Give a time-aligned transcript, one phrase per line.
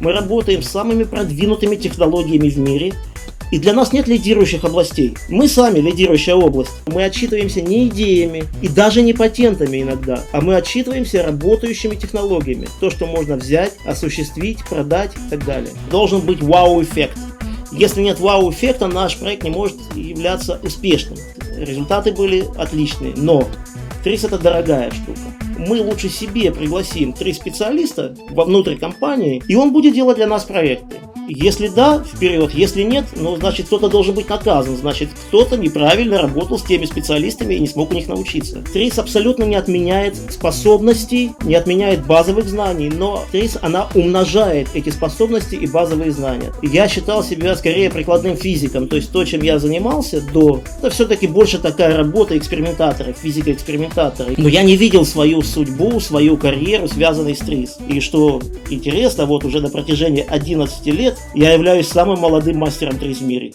[0.00, 2.94] Мы работаем с самыми продвинутыми технологиями в мире,
[3.50, 5.16] и для нас нет лидирующих областей.
[5.28, 6.70] Мы сами лидирующая область.
[6.86, 12.68] Мы отчитываемся не идеями и даже не патентами иногда, а мы отчитываемся работающими технологиями.
[12.80, 15.70] То, что можно взять, осуществить, продать и так далее.
[15.90, 17.18] Должен быть вау-эффект.
[17.72, 21.18] Если нет вау-эффекта, наш проект не может являться успешным.
[21.56, 23.48] Результаты были отличные, но
[24.04, 25.49] ТРИС это дорогая штука.
[25.68, 30.96] Мы лучше себе пригласим три специалиста вовнутрь компании, и он будет делать для нас проекты.
[31.32, 32.52] Если да, вперед.
[32.52, 34.76] Если нет, ну, значит, кто-то должен быть наказан.
[34.76, 38.62] Значит, кто-то неправильно работал с теми специалистами и не смог у них научиться.
[38.72, 45.54] ТРИС абсолютно не отменяет способностей, не отменяет базовых знаний, но ТРИС, она умножает эти способности
[45.54, 46.52] и базовые знания.
[46.62, 51.28] Я считал себя скорее прикладным физиком, то есть то, чем я занимался до, это все-таки
[51.28, 54.30] больше такая работа экспериментатора, физика-экспериментатора.
[54.36, 57.78] Но я не видел свою судьбу, свою карьеру, связанной с ТРИС.
[57.88, 63.18] И что интересно, вот уже на протяжении 11 лет я являюсь самым молодым мастером ТРИС
[63.18, 63.52] в мире.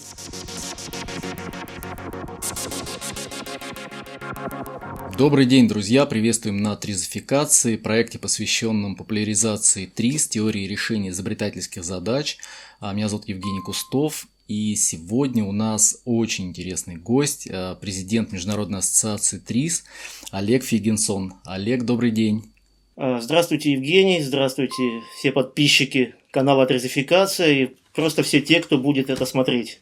[5.18, 6.06] Добрый день, друзья!
[6.06, 12.38] Приветствуем на Тризификации, проекте, посвященном популяризации ТРИС, теории решения изобретательских задач.
[12.82, 18.80] А, меня зовут Евгений Кустов, и сегодня у нас очень интересный гость, а, президент Международной
[18.80, 19.86] ассоциации ТРИС
[20.32, 21.36] Олег Фигенсон.
[21.46, 22.52] Олег, добрый день!
[22.98, 29.26] А, здравствуйте, Евгений, здравствуйте все подписчики канала Трезификация и просто все те, кто будет это
[29.26, 29.80] смотреть.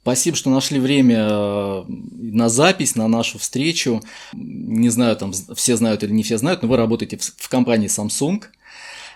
[0.00, 4.00] Спасибо, что нашли время э, на запись, на нашу встречу.
[4.32, 8.42] Не знаю, там все знают или не все знают, но вы работаете в, компании Samsung.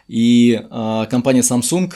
[0.09, 1.95] И э, компания Samsung э,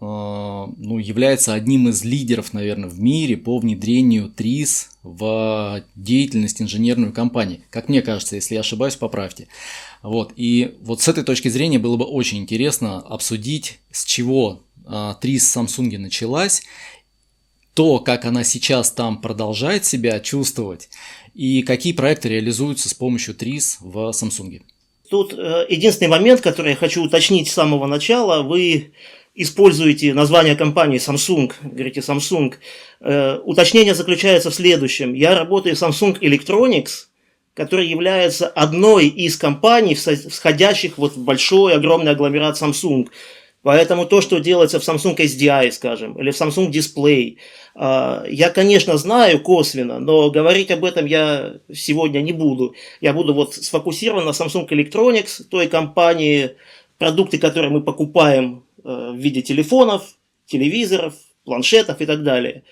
[0.00, 7.60] ну, является одним из лидеров, наверное, в мире по внедрению ТРИС в деятельность инженерную компании.
[7.68, 9.48] Как мне кажется, если я ошибаюсь, поправьте.
[10.02, 10.32] Вот.
[10.36, 14.62] И вот с этой точки зрения было бы очень интересно обсудить, с чего
[15.20, 16.62] ТРИС Samsung началась,
[17.74, 20.88] то, как она сейчас там продолжает себя чувствовать,
[21.34, 24.62] и какие проекты реализуются с помощью ТРИС в Samsung.
[25.08, 28.42] Тут э, единственный момент, который я хочу уточнить с самого начала.
[28.42, 28.92] Вы
[29.34, 32.54] используете название компании Samsung, говорите Samsung.
[33.00, 35.14] Э, уточнение заключается в следующем.
[35.14, 36.90] Я работаю в Samsung Electronics–
[37.60, 43.08] который является одной из компаний, входящих вот в большой, огромный агломерат Samsung.
[43.62, 47.36] Поэтому то, что делается в Samsung SDI, скажем, или в Samsung Display,
[47.74, 52.74] а, я, конечно, знаю косвенно, но говорить об этом я сегодня не буду.
[53.02, 56.52] Я буду вот сфокусирован на Samsung Electronics, той компании,
[56.96, 60.16] продукты, которые мы покупаем э, в виде телефонов,
[60.46, 61.12] телевизоров,
[61.44, 62.62] планшетов и так далее.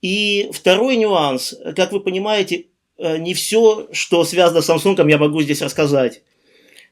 [0.00, 2.68] И второй нюанс, как вы понимаете,
[2.98, 6.22] не все, что связано с Samsung, я могу здесь рассказать.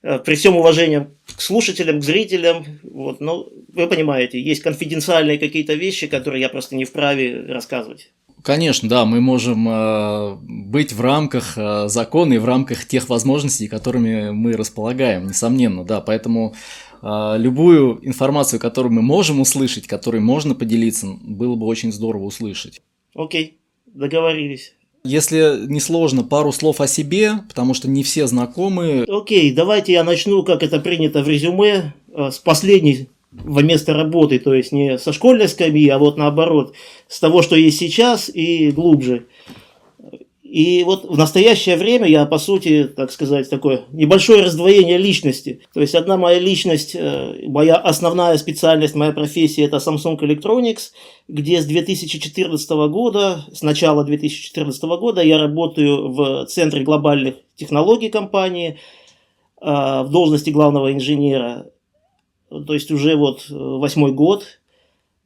[0.03, 5.75] Э, при всем уважении к слушателям, к зрителям, вот, но вы понимаете, есть конфиденциальные какие-то
[5.75, 8.11] вещи, которые я просто не вправе рассказывать.
[8.43, 13.69] Конечно, да, мы можем э, быть в рамках э, закона и в рамках тех возможностей,
[13.69, 16.55] которыми мы располагаем, несомненно, да, поэтому
[17.01, 22.83] э, любую информацию, которую мы можем услышать, которой можно поделиться, было бы очень здорово услышать.
[23.15, 24.75] Окей, договорились.
[25.05, 29.05] Если не сложно, пару слов о себе, потому что не все знакомы.
[29.09, 34.39] Окей, давайте я начну, как это принято в резюме, э, с последней в место работы,
[34.39, 36.75] то есть не со школьной скамьи, а вот наоборот,
[37.09, 39.27] с того, что есть сейчас и глубже.
[40.53, 45.63] И вот в настоящее время я, по сути, так сказать, такое небольшое раздвоение личности.
[45.73, 50.91] То есть одна моя личность, э, моя основная специальность, моя профессия– это Samsung Electronics,
[51.27, 58.79] где с 2014 года, с начала 2014 года я работаю в Центре глобальных технологий компании,
[59.59, 59.65] э,
[60.03, 61.71] в должности главного инженера.
[62.51, 64.45] То есть уже вот восьмой год–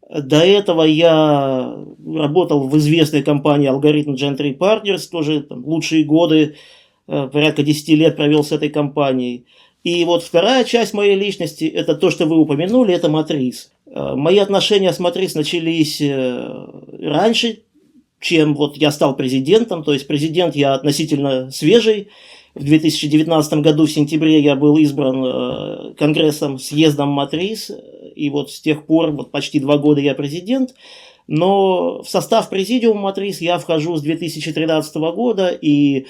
[0.09, 1.75] до этого я
[2.07, 6.57] работал в известной компании Algorithm Gentry Partners, тоже там, лучшие годы,
[7.09, 9.47] э, порядка 10 лет провел с этой компанией.
[9.83, 13.73] И вот вторая часть моей личности, это то, что вы упомянули, это Матрис.
[13.87, 16.67] Э, мои отношения с Матрис начались э,
[17.01, 17.63] раньше,
[18.21, 22.09] чем вот я стал президентом, то есть президент я относительно свежий,
[22.55, 27.71] в 2019 году в сентябре я был избран Конгрессом, съездом Матрис,
[28.17, 30.75] и вот с тех пор, вот почти два года я президент,
[31.27, 36.07] но в состав президиума Матрис я вхожу с 2013 года и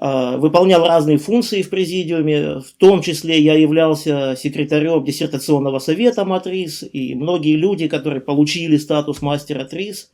[0.00, 6.84] э, выполнял разные функции в президиуме, в том числе я являлся секретарем диссертационного совета Матрис,
[6.92, 10.12] и многие люди, которые получили статус мастера ТРИС,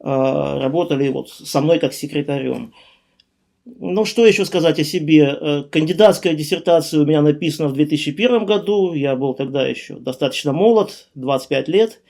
[0.00, 2.72] э, работали вот со мной как секретарем.
[3.76, 5.36] Ну, что еще сказать о себе?
[5.38, 8.94] Э, кандидатская диссертация у меня написана в 2001 году.
[8.94, 12.00] Я был тогда еще достаточно молод, 25 лет.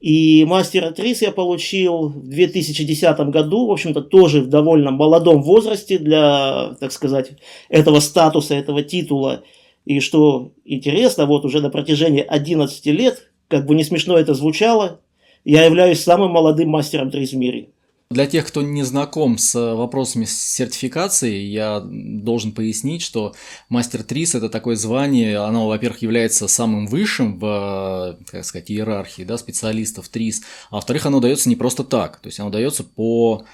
[0.00, 5.98] И мастер ТРИС я получил в 2010 году, в общем-то, тоже в довольно молодом возрасте
[5.98, 7.32] для, так сказать,
[7.68, 9.44] этого статуса, этого титула.
[9.84, 15.00] И что интересно, вот уже на протяжении 11 лет, как бы не смешно это звучало,
[15.44, 17.68] я являюсь самым молодым мастером ТРИС в мире.
[18.10, 23.34] Для тех, кто не знаком с вопросами сертификации, я должен пояснить, что
[23.68, 29.36] мастер ТРИС– это такое звание, оно, во-первых, является самым высшим в, как сказать, иерархии да,
[29.36, 30.40] специалистов ТРИС,
[30.70, 33.44] а во-вторых, оно дается не просто так, то есть оно дается по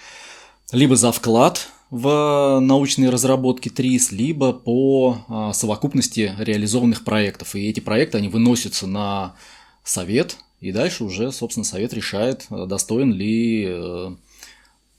[0.70, 7.56] либо за вклад в научные разработки ТРИС, либо по совокупности реализованных проектов.
[7.56, 9.34] И эти проекты, они выносятся на
[9.82, 14.16] совет, и дальше уже, собственно, совет решает, достоин ли э,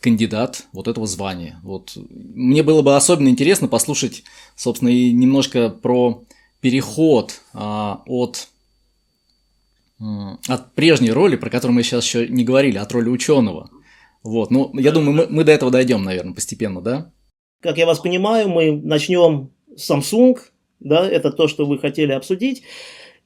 [0.05, 1.59] кандидат вот этого звания.
[1.63, 1.93] Вот.
[1.95, 4.23] Мне было бы особенно интересно послушать,
[4.55, 6.23] собственно, и немножко про
[6.61, 8.47] переход а, от,
[10.47, 13.71] от прежней роли, про которую мы сейчас еще не говорили, от роли ученого.
[14.21, 14.51] Вот.
[14.51, 17.11] Ну, я думаю, мы, мы до этого дойдем, наверное, постепенно, да?
[17.61, 20.37] Как я вас понимаю, мы начнем с Samsung,
[20.79, 22.61] да, это то, что вы хотели обсудить.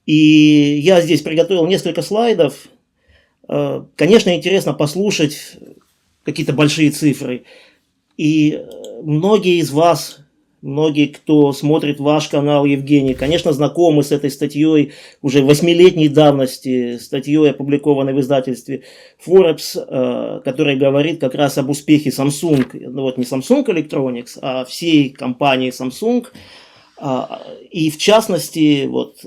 [0.05, 2.69] И я здесь приготовил несколько слайдов.
[3.49, 5.57] Э, конечно, интересно послушать
[6.29, 7.43] какие-то большие цифры.
[8.17, 8.67] И э,
[9.03, 10.19] многие из вас,
[10.61, 14.91] многие, кто смотрит ваш канал, Евгений, конечно, знакомы с этой статьей
[15.23, 18.83] уже восьмилетней давности, статьей, опубликованной в издательстве
[19.25, 24.65] Forbes, э, которая говорит как раз об успехе Samsung, ну вот не Samsung Electronics, а
[24.65, 26.27] всей компании Samsung.
[27.01, 27.41] А,
[27.71, 29.25] и в частности, вот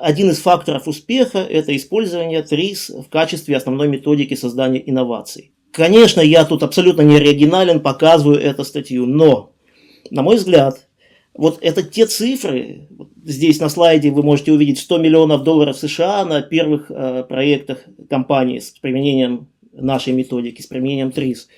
[0.00, 5.52] один из факторов успеха– это использование ТРИС в качестве основной методики создания инноваций.
[5.72, 9.52] Конечно, я тут абсолютно не оригинален, показываю эту статью, но,
[10.10, 10.86] на мой взгляд,
[11.34, 12.88] вот это те цифры,
[13.24, 18.58] здесь на слайде вы можете увидеть 100 миллионов долларов США на первых э, проектах компании
[18.58, 21.48] с применением нашей методики, с применением ТРИС.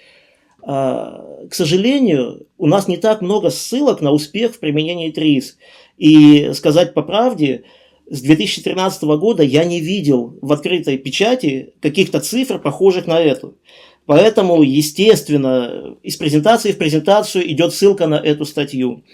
[0.62, 5.58] Э, к сожалению, у нас не так много ссылок на успех в применении ТРИС.
[5.98, 7.64] И сказать по правде,
[8.08, 13.56] с 2013 года я не видел в открытой печати каких-то цифр, похожих на эту.
[14.06, 19.04] Поэтому, естественно, из презентации в презентацию идет ссылка на эту статью.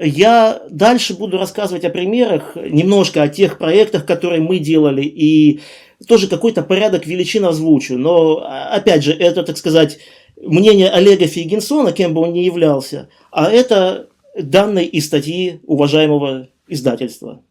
[0.00, 5.60] Я дальше буду рассказывать о примерах, немножко о тех проектах, которые мы делали, и
[6.06, 7.96] тоже какой-то порядок величин озвучу.
[7.96, 9.98] Но, опять же, это, так сказать,
[10.40, 14.08] мнение Олега Фейгенсона, кем бы он ни являлся, а это
[14.40, 17.42] данные из статьи уважаемого издательства.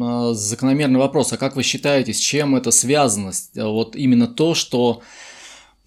[0.00, 3.32] А, закономерный вопрос, а как вы считаете, с чем это связано?
[3.54, 5.02] Вот именно то, что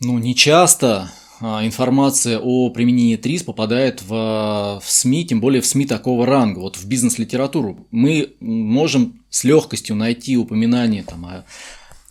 [0.01, 1.11] ну, не часто
[1.41, 6.59] а, информация о применении ТРИС попадает в, в СМИ, тем более в СМИ такого ранга,
[6.59, 7.87] вот в бизнес-литературу.
[7.91, 11.45] Мы можем с легкостью найти упоминание там, о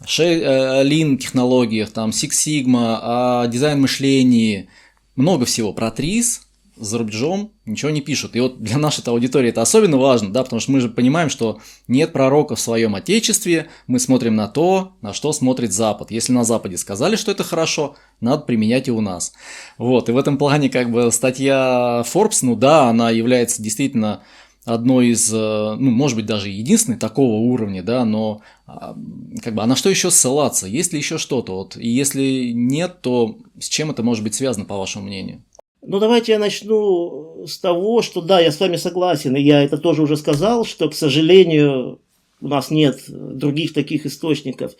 [0.02, 4.68] Lean технологиях, там, Six Sigma, о дизайн мышлении,
[5.16, 6.43] много всего про ТРИС,
[6.76, 8.36] за рубежом ничего не пишут.
[8.36, 11.60] И вот для нашей аудитории это особенно важно, да, потому что мы же понимаем, что
[11.88, 16.10] нет пророка в своем отечестве, мы смотрим на то, на что смотрит Запад.
[16.10, 19.32] Если на Западе сказали, что это хорошо, надо применять и у нас.
[19.78, 24.22] Вот, и в этом плане как бы статья Forbes, ну да, она является действительно
[24.64, 25.36] одной из, э,
[25.78, 28.96] ну, может быть, даже единственной такого уровня, да, но а,
[29.42, 30.66] как бы, а на что еще ссылаться?
[30.66, 31.54] Есть ли еще что-то?
[31.54, 35.42] Вот, и если нет, то с чем это может быть связано, по вашему мнению?
[35.86, 39.76] Ну, давайте я начну с того, что да, я с вами согласен, и я это
[39.76, 42.00] тоже уже сказал, что, к сожалению,
[42.40, 44.72] у нас нет других таких источников.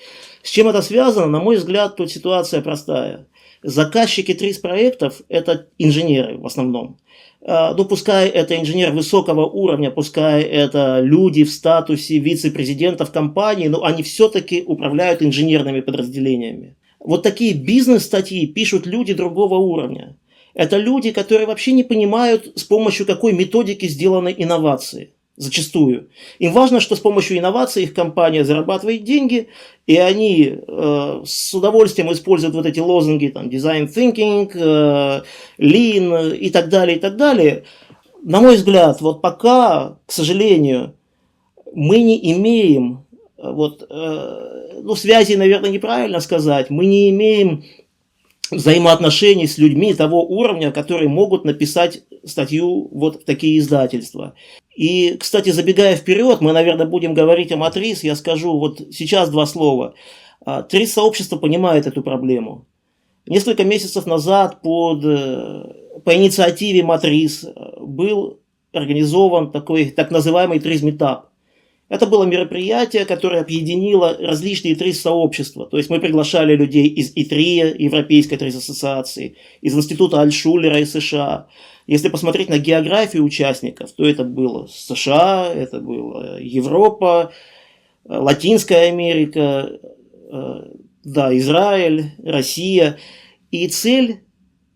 [0.43, 1.27] С чем это связано?
[1.27, 3.27] На мой взгляд, тут ситуация простая.
[3.63, 6.97] Заказчики ТРИС проектов– это инженеры в основном.
[7.43, 13.85] А, ну, пускай это инженер высокого уровня, пускай это люди в статусе вице-президентов компании, но
[13.85, 16.77] они все-таки управляют инженерными подразделениями.
[16.99, 20.17] Вот такие бизнес-статьи пишут люди другого уровня.
[20.55, 25.11] Это люди, которые вообще не понимают, с помощью какой методики сделаны инновации.
[25.37, 26.11] Зачастую.
[26.39, 29.49] Им важно, что с помощью инноваций их компания зарабатывает деньги,
[29.85, 35.23] и они э, с удовольствием используют вот эти лозунги, там, design thinking, э,
[35.59, 37.65] lean и так далее, и так далее.
[38.23, 40.95] На мой взгляд, вот пока, к сожалению,
[41.75, 43.05] мы не имеем,
[43.37, 47.65] вот, э, ну, связи, наверное, неправильно сказать, мы не имеем
[48.51, 54.35] взаимоотношений с людьми того уровня, которые могут написать статью вот в такие издательства.
[54.75, 59.47] И, кстати, забегая вперед, мы, наверное, будем говорить о Матрис, я скажу вот сейчас два
[59.47, 59.95] слова.
[60.45, 62.67] А, Трис сообщество понимает эту проблему.
[63.27, 65.03] Несколько месяцев назад под,
[66.05, 67.47] по инициативе Матрис
[67.81, 68.41] был
[68.73, 71.31] организован такой так называемый тризметап.
[71.95, 75.65] Это было мероприятие, которое объединило различные три сообщества.
[75.67, 81.47] То есть мы приглашали людей из ИТРИА, Европейской триз ассоциации, из Института Альшулера из США.
[81.87, 87.31] Если посмотреть на географию участников, то это было США, это была Европа,
[88.05, 89.71] Латинская Америка,
[90.33, 90.63] э,
[91.05, 92.99] да, Израиль, Россия.
[93.53, 94.25] И цель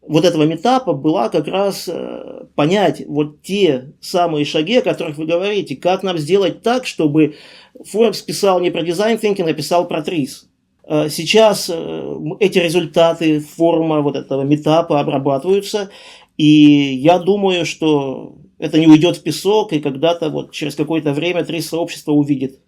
[0.09, 5.27] вот этого метапа была как раз э, понять вот те самые шаги, о которых вы
[5.27, 7.37] говорите, как нам сделать так, чтобы
[7.79, 10.49] Forbes писал не про дизайн thinking, а писал про ТРИС.
[10.85, 15.91] Э, сейчас э, эти результаты форума вот этого метапа обрабатываются,
[16.39, 21.45] и я думаю, что это не уйдет в песок, и когда-то вот через какое-то время
[21.45, 22.61] ТРИС сообщество увидит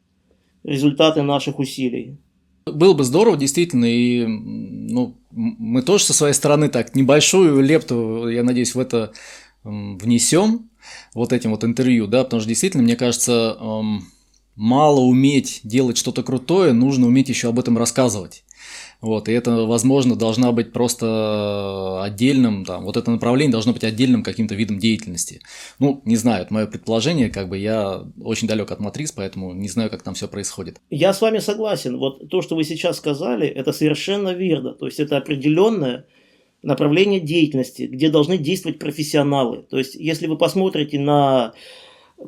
[0.63, 2.19] результаты наших усилий.
[2.67, 8.43] Было бы здорово, действительно, и ну, мы тоже со своей стороны так небольшую лепту, я
[8.43, 9.13] надеюсь, в это
[9.63, 10.71] внесем
[11.15, 13.59] вот этим вот интервью, да, потому что действительно, мне кажется,
[14.57, 18.45] мало уметь делать что-то крутое, нужно уметь еще об этом рассказывать.
[19.01, 24.23] Вот, и это, возможно, должна быть просто отдельным, там, вот это направление должно быть отдельным
[24.23, 25.41] каким-то видом деятельности.
[25.79, 29.69] Ну, не знаю, это мое предположение, как бы я очень далек от матрис, поэтому не
[29.69, 30.81] знаю, как там все происходит.
[30.91, 31.97] Я с вами согласен.
[31.97, 34.75] Вот то, что вы сейчас сказали, это совершенно верно.
[34.75, 36.05] То есть это определенное
[36.63, 39.63] направление деятельности, где должны действовать профессионалы.
[39.63, 41.55] То есть, если вы посмотрите на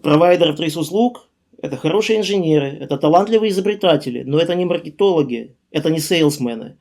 [0.03, 1.29] провайдеров трейс-услуг,
[1.61, 6.77] это хорошие инженеры, это талантливые изобретатели, но это не маркетологи, это не сейлсмены.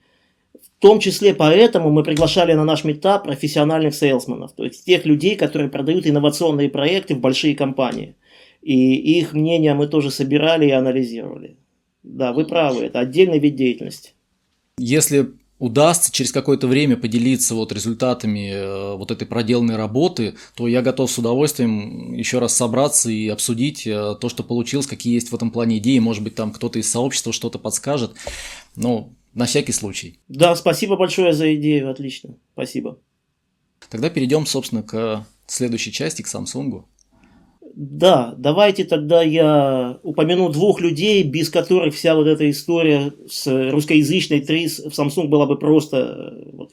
[0.54, 5.36] В том числе поэтому мы приглашали на наш метап профессиональных сейлсменов, то есть тех людей,
[5.36, 8.16] которые продают инновационные проекты в большие компании.
[8.62, 11.58] И их мнение мы тоже собирали и анализировали.
[12.04, 14.14] Да, вы правы, это отдельный вид деятельности.
[14.78, 20.82] Если удастся через какое-то время поделиться вот результатами э, вот этой проделанной работы, то я
[20.82, 25.36] готов с удовольствием еще раз собраться и обсудить э, то, что получилось, какие есть в
[25.36, 28.16] этом плане идеи, может быть, там кто-то из сообщества что-то подскажет,
[28.76, 30.20] ну, на всякий случай.
[30.28, 32.98] Да, спасибо большое за идею, отлично, спасибо.
[33.88, 36.86] Тогда перейдем, собственно, к следующей части, к Samsung.
[37.74, 44.42] Да, давайте тогда я упомяну двух людей, без которых вся вот эта история с русскоязычной
[44.42, 46.72] ТРИС в Samsung была бы просто вот,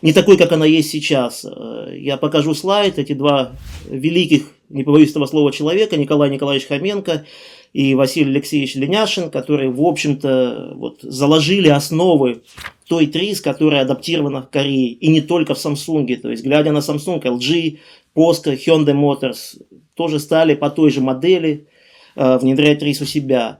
[0.00, 1.44] не такой, как она есть сейчас.
[1.92, 3.52] Я покажу слайд, эти два
[3.90, 7.26] великих, не побоюсь этого слова, человека, Николай Николаевич Хоменко
[7.74, 12.42] и Василий Алексеевич Леняшин, которые, в общем-то, вот, заложили основы
[12.88, 16.16] той ТРИС, которая адаптирована в Корее, и не только в Samsung.
[16.16, 17.78] То есть, глядя на Samsung, LG,
[18.16, 19.60] Posco, Hyundai Motors,
[19.96, 21.66] тоже стали по той же модели
[22.14, 23.58] э, внедрять рис у себя.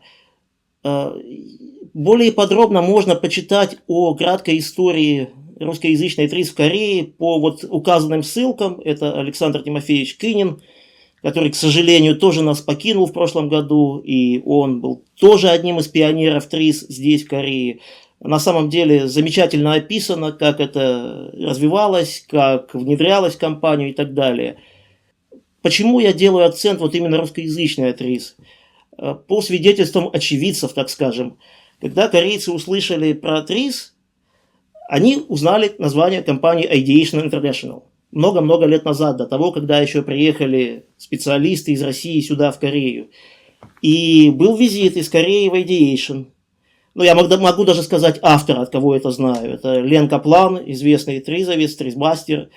[0.84, 1.12] Э,
[1.94, 8.80] более подробно можно почитать о краткой истории русскоязычной ТРИС в Корее по вот указанным ссылкам.
[8.84, 10.60] Это Александр Тимофеевич Кынин,
[11.22, 15.88] который, к сожалению, тоже нас покинул в прошлом году, и он был тоже одним из
[15.88, 17.80] пионеров ТРИС здесь, в Корее.
[18.20, 24.58] На самом деле замечательно описано, как это развивалось, как внедрялось в компанию и так далее–
[25.62, 28.36] Почему я делаю акцент вот именно русскоязычный атрис?
[28.98, 31.38] Э, по свидетельствам очевидцев, так скажем,
[31.80, 33.94] когда корейцы услышали про атрис,
[34.88, 37.82] они узнали название компании Ideation International.
[38.12, 43.10] Много-много лет назад, до того, когда еще приехали специалисты из России сюда, в Корею.
[43.82, 46.26] И был визит из Кореи в Ideation.
[46.94, 49.52] Ну, я могу даже сказать автора, от кого это знаю.
[49.52, 52.48] Это Лен Каплан, известный тризовец, тризмастер.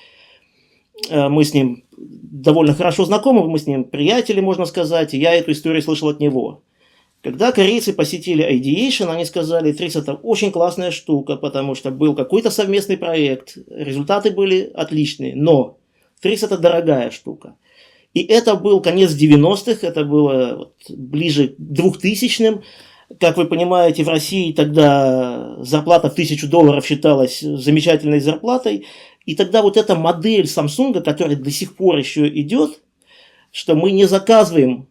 [1.10, 5.34] Э, мы с ним довольно хорошо знакомы, мы с ним приятели, можно сказать, и я
[5.36, 6.63] эту историю слышал от него.
[7.22, 12.50] Когда корейцы посетили Ideation, они сказали, Трис это очень классная штука, потому что был какой-то
[12.50, 15.77] совместный проект, результаты были отличные, но
[16.22, 17.56] Трис это дорогая штука.
[18.13, 22.63] И это был конец 90-х, это было вот ближе к 2000-м.
[23.20, 28.86] Как вы понимаете, в России тогда зарплата в тысячу долларов считалась замечательной зарплатой.
[29.26, 32.80] И тогда вот эта модель Samsung, которая до сих пор еще идет,
[33.52, 34.88] что мы не заказываем,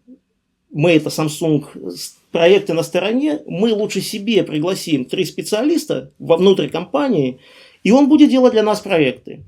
[0.71, 1.65] мы это Samsung,
[2.31, 7.39] проекты на стороне, мы лучше себе пригласим три специалиста вовнутрь компании,
[7.83, 9.45] и он будет делать для нас проекты.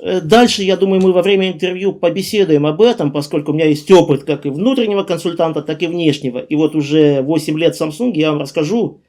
[0.00, 3.90] Э, дальше, я думаю, мы во время интервью побеседуем об этом, поскольку у меня есть
[3.90, 6.38] опыт как и внутреннего консультанта, так и внешнего.
[6.38, 9.00] И вот уже 8 лет в Samsung я вам расскажу,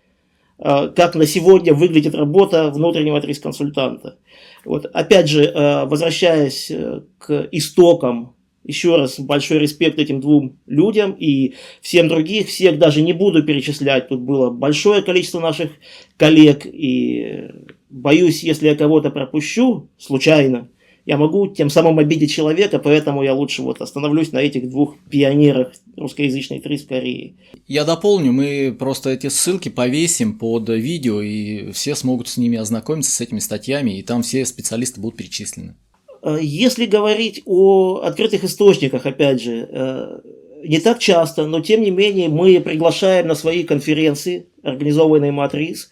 [0.59, 4.17] э, как на сегодня выглядит работа внутреннего трис-консультанта.
[4.65, 4.85] Вот.
[4.93, 11.55] Опять же, э, возвращаясь э, к истокам Еще раз большой респект этим двум людям и
[11.81, 14.07] всем других, всех даже не буду перечислять.
[14.07, 15.71] Тут было большое количество наших
[16.15, 17.49] коллег, и
[17.89, 20.69] боюсь, если я кого-то пропущу случайно,
[21.05, 25.73] я могу тем самым обидеть человека, поэтому я лучше вот остановлюсь на этих двух пионерах
[25.97, 27.33] русскоязычной ТРИС в Корее.
[27.67, 33.11] Я дополню, мы просто эти ссылки повесим под видео, и все смогут с ними ознакомиться,
[33.11, 35.75] с этими статьями, и там все специалисты будут перечислены.
[36.21, 40.19] Э, если говорить о открытых источниках, опять же, э,
[40.63, 45.91] не так часто, но тем не менее мы приглашаем на свои конференции, организованные Матрис,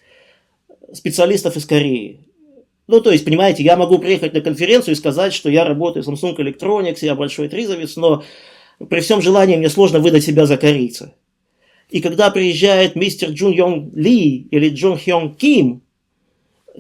[0.94, 2.22] специалистов из Кореи.
[2.92, 6.10] Ну, то есть, понимаете, я могу приехать на конференцию и сказать, что я работаю в
[6.10, 8.22] Samsung Electronics, я большой тризовец, но
[8.90, 11.14] при всем желании мне сложно выдать себя за корейца.
[11.90, 15.84] И когда приезжает мистер Джун Йонг Ли или Джон Хён Ким,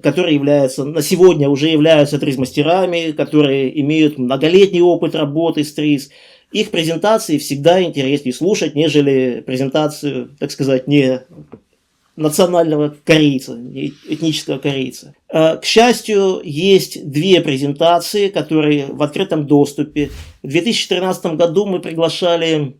[0.03, 6.09] которые являются, на сегодня уже являются тризмастерами, которые имеют многолетний опыт работы с триз,
[6.51, 11.21] их презентации всегда интереснее слушать, нежели презентацию, так сказать, не
[12.15, 15.15] национального корейца, этнического корейца.
[15.29, 20.11] А, к счастью, есть две презентации, которые в открытом доступе.
[20.43, 22.75] В 2013 году мы приглашали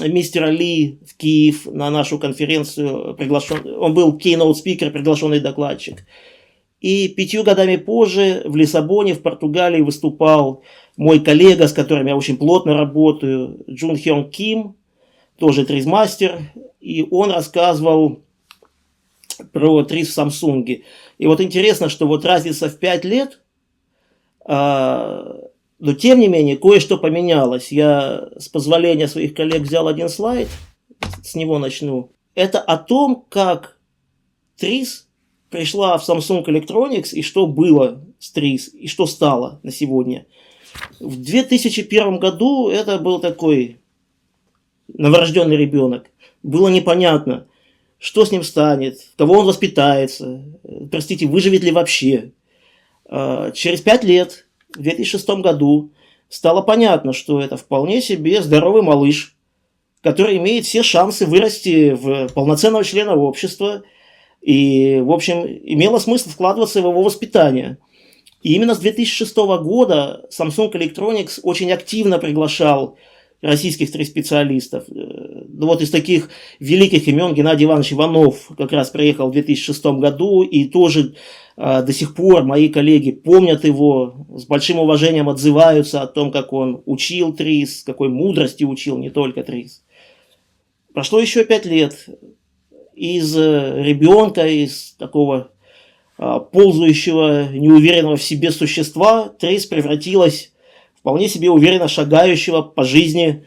[0.00, 3.14] мистера Ли в Киев на нашу конференцию.
[3.14, 3.58] Приглашен...
[3.78, 6.04] Он был keynote спикер, приглашенный докладчик.
[6.80, 10.62] И пятью годами позже в Лиссабоне, в Португалии выступал
[10.96, 14.76] мой коллега, с которым я очень плотно работаю, Джун Хён Ким,
[15.38, 16.38] тоже тризмастер,
[16.80, 18.20] и он рассказывал
[19.52, 20.82] про ТРИС в Samsung.
[21.18, 23.40] И вот интересно, что вот разница в 5 лет,
[24.44, 25.40] а,
[25.78, 27.72] но тем не менее кое-что поменялось.
[27.72, 30.48] Я с позволения своих коллег взял один слайд,
[31.22, 32.12] с него начну.
[32.34, 33.78] Это о том, как
[34.56, 35.08] ТРИС
[35.50, 40.26] пришла в Samsung Electronics и что было с ТРИС и что стало на сегодня.
[41.00, 43.78] В 2001 году это был такой
[44.88, 46.10] новорожденный ребенок.
[46.42, 47.46] Было непонятно,
[47.98, 50.42] что с ним станет, кого он воспитается,
[50.90, 52.32] простите, выживет ли вообще.
[53.06, 55.92] А, через пять лет, в 2006 году,
[56.28, 59.36] стало понятно, что это вполне себе здоровый малыш,
[60.02, 63.82] который имеет все шансы вырасти в полноценного члена общества
[64.40, 67.78] и, в общем, имело смысл вкладываться в его воспитание.
[68.42, 72.96] И именно с 2006 года Samsung Electronics очень активно приглашал
[73.42, 74.84] российских три специалистов.
[75.58, 76.28] Ну, вот из таких
[76.60, 81.14] великих имен Геннадий Иванович Иванов как раз приехал в 2006 году, и тоже
[81.56, 86.52] э, до сих пор мои коллеги помнят его, с большим уважением отзываются о том, как
[86.52, 89.82] он учил ТРИС, какой мудрости учил не только ТРИС.
[90.92, 92.06] Прошло еще пять лет.
[92.94, 95.50] Из э, ребенка, из такого
[96.18, 100.52] э, ползающего, неуверенного в себе существа, ТРИС превратилась
[100.98, 103.46] вполне себе уверенно шагающего по жизни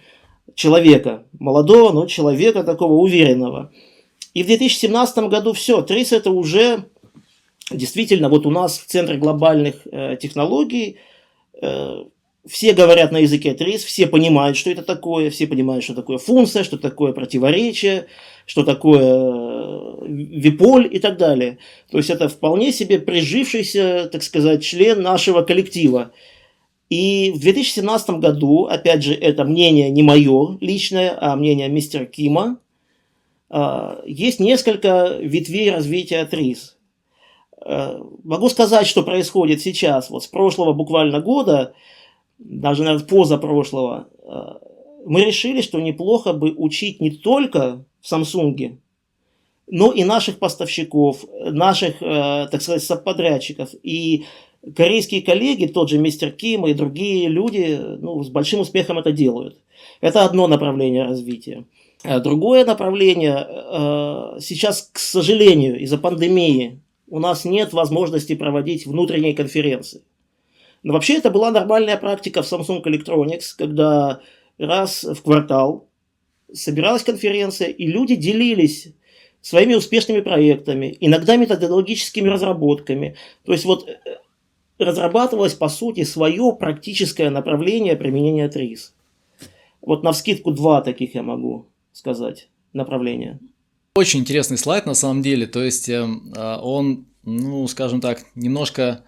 [0.55, 1.23] человека.
[1.39, 3.71] Молодого, но человека такого уверенного.
[4.33, 6.85] И в 2017 году все, ТРИС это уже
[7.71, 10.97] действительно вот у нас в Центре глобальных э, технологий
[11.61, 12.03] э,
[12.47, 16.63] все говорят на языке ТРИС, все понимают, что это такое, все понимают, что такое функция,
[16.63, 18.07] что такое противоречие,
[18.45, 21.57] что такое э, виполь и так далее.
[21.91, 26.11] То есть это вполне себе прижившийся, так сказать, член нашего коллектива.
[26.89, 32.59] И в 2017 году, опять же, это мнение не мое личное, а мнение мистера Кима,
[33.49, 36.77] а, есть несколько ветвей развития ТРИС.
[37.61, 41.73] А, могу сказать, что происходит сейчас, вот с прошлого буквально года,
[42.39, 44.61] даже, наверное, позапрошлого, а,
[45.05, 48.77] мы решили, что неплохо бы учить не только в Samsung,
[49.67, 53.69] но и наших поставщиков, наших, так сказать, субподрядчиков.
[53.83, 54.25] И
[54.75, 59.57] корейские коллеги, тот же мистер Ким и другие люди, ну, с большим успехом это делают.
[60.01, 61.65] Это одно направление развития.
[62.03, 69.33] А другое направление, э, сейчас, к сожалению, из-за пандемии у нас нет возможности проводить внутренние
[69.33, 70.01] конференции.
[70.83, 74.21] Но вообще это была нормальная практика в Samsung Electronics, когда
[74.57, 75.87] раз в квартал
[76.53, 78.89] собиралась конференция, и люди делились
[79.41, 83.15] своими успешными проектами, иногда методологическими разработками.
[83.45, 83.95] То есть вот э,
[84.79, 88.93] разрабатывалось, по сути, свое практическое направление применения ТРИС.
[89.81, 93.39] Вот на вскидку два таких я могу сказать направления.
[93.95, 99.03] Очень интересный слайд на самом деле, то есть э, а, он, ну, скажем так, немножко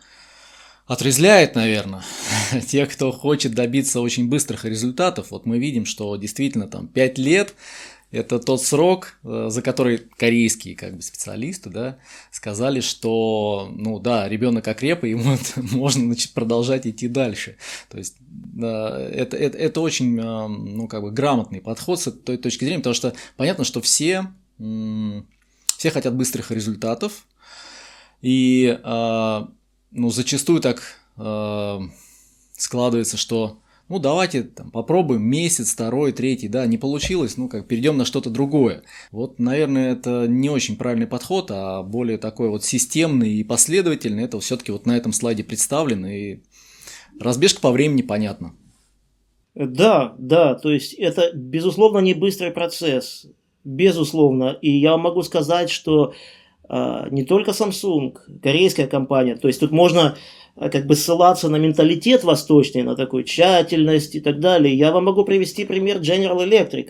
[0.88, 2.03] отрезляет, наверное,
[2.67, 5.27] тех, кто хочет добиться очень быстрых результатов.
[5.31, 7.53] Вот мы видим, что действительно там 5 лет
[8.12, 11.97] это тот срок, э, за который корейские как бы специалисты, да,
[12.30, 17.58] сказали, что, ну да, ребенок окреп, и ему можно значит, продолжать идти дальше.
[17.89, 18.17] То есть
[18.58, 22.95] это, это, это очень, э, ну, как бы грамотный подход с той точки зрения, потому
[22.95, 24.28] что понятно, что все,
[25.78, 27.26] все хотят быстрых результатов,
[28.21, 29.41] и, э,
[29.91, 30.97] ну, зачастую так
[32.58, 33.61] складывается, что
[33.91, 38.30] ну давайте там, попробуем месяц, второй, третий, да, не получилось, ну как перейдем на что-то
[38.30, 38.84] другое.
[39.12, 44.23] Вот, наверное, это не очень правильный подход, а более такой вот системный и последовательный.
[44.23, 46.39] Это все-таки вот на этом слайде представлено, и
[47.19, 48.56] разбежка по времени понятна.
[49.56, 53.25] Да, да, то есть это, безусловно, не быстрый процесс,
[53.65, 54.58] безусловно.
[54.62, 56.13] И я могу сказать, что
[56.69, 60.15] э, не только Samsung, корейская компания, то есть тут можно
[60.69, 64.76] как бы ссылаться на менталитет восточный, на такую тщательность и так далее.
[64.76, 66.89] Я вам могу привести пример General Electric.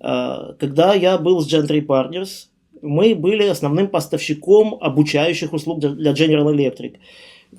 [0.00, 2.48] А, когда я был с Gentry Partners,
[2.82, 6.96] мы были основным поставщиком обучающих услуг для General Electric.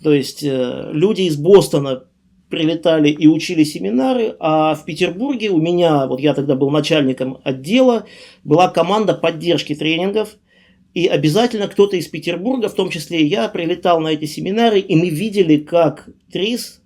[0.03, 2.03] То есть э, люди из Бостона
[2.49, 8.05] прилетали и учили семинары, а в Петербурге у меня, вот я тогда был начальником отдела,
[8.43, 10.35] была команда поддержки тренингов–
[10.93, 14.95] и обязательно кто-то из Петербурга, в том числе и я, прилетал на эти семинары, и
[14.95, 16.81] мы видели, как ТРИС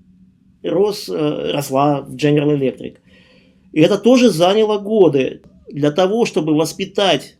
[0.64, 2.98] рос, э, росла в General Electric.
[3.74, 7.38] И это тоже заняло годы для того, чтобы воспитать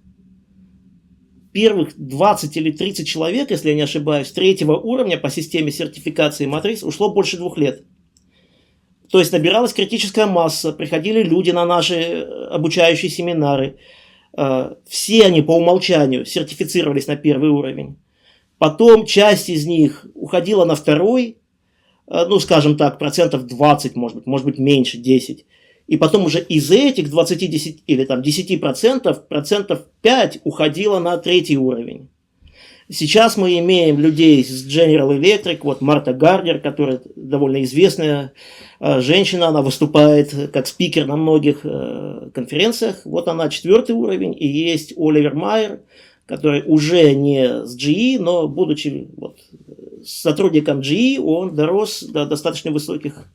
[1.54, 6.84] первых 20 или 30 человек, если я не ошибаюсь, третьего уровня по системе сертификации матрис
[6.84, 7.86] ушло больше двух лет.
[9.10, 13.78] То есть набиралась критическая масса, приходили люди на наши э, обучающие семинары–
[14.88, 17.98] все они по умолчанию сертифицировались на первый уровень.
[18.58, 21.38] Потом часть из них уходила на второй,
[22.08, 25.46] э, ну, скажем так, процентов 20, может быть, может быть, меньше, 10.
[25.88, 31.18] И потом уже из этих 20 10, или там 10 процентов, процентов 5 уходило на
[31.18, 32.10] третий уровень.
[32.90, 38.32] Сейчас мы имеем людей с General Electric, вот Марта Гардер, которая довольно известная
[38.80, 43.02] э, женщина, она выступает как спикер на многих э, конференциях.
[43.04, 45.82] Вот она четвертый уровень, и есть Оливер Майер,
[46.26, 49.38] который уже не с GE, но будучи вот,
[50.06, 53.26] сотрудником GE, он дорос до достаточно высоких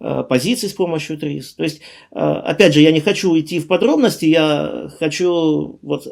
[0.00, 1.54] э, позиций с помощью ТРИС.
[1.54, 6.08] То есть, опять же, я не хочу идти в подробности, я хочу вот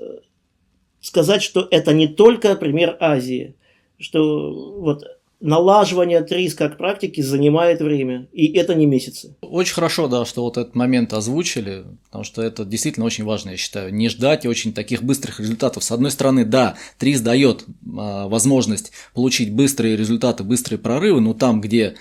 [1.01, 3.55] сказать, что это не только пример Азии,
[3.99, 5.05] что вот
[5.41, 9.35] налаживание ТРИС как практики занимает время, и это не месяцы.
[9.41, 13.57] Очень хорошо, да, что вот этот момент озвучили, потому что это действительно очень важно, я
[13.57, 15.83] считаю, не ждать очень таких быстрых результатов.
[15.83, 17.65] С одной стороны, да, ТРИС дает
[17.99, 21.97] а, возможность получить быстрые результаты, быстрые прорывы, но там, где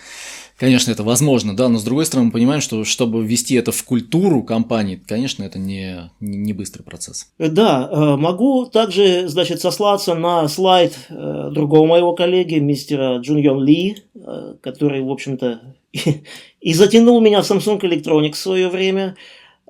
[0.59, 3.81] Конечно, это возможно, да, но с другой стороны мы понимаем, что чтобы ввести это в
[3.85, 7.31] культуру компании, конечно, это не, не быстрый процесс.
[7.37, 13.63] Да, э, могу также, значит, сослаться на слайд э, другого моего коллеги, мистера Джун Йон
[13.63, 15.61] Ли, э, который, в общем-то,
[16.59, 19.15] и затянул меня в Samsung Electronics в свое время.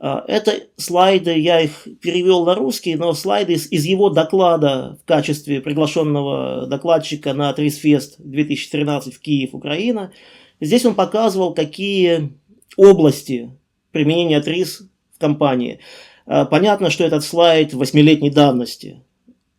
[0.02, 5.60] Это слайды, я их перевел на русский, но слайды из, из его доклада в качестве
[5.60, 10.12] приглашенного докладчика на Трисфест 2013 в Киев, Украина–
[10.62, 12.34] Здесь он показывал, какие
[12.78, 13.52] области
[13.92, 14.84] применения ТРИС
[15.16, 15.80] в компании.
[16.26, 19.02] А, понятно, что этот слайд восьмилетней давности,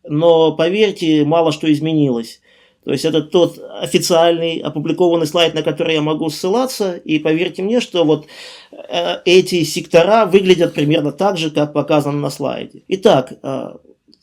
[0.03, 2.41] но поверьте, мало что изменилось.
[2.83, 7.79] То есть это тот официальный опубликованный слайд, на который я могу ссылаться, и поверьте мне,
[7.79, 8.25] что вот
[8.71, 12.81] э, эти сектора выглядят примерно так же, как показано на слайде.
[12.87, 13.75] Итак, э,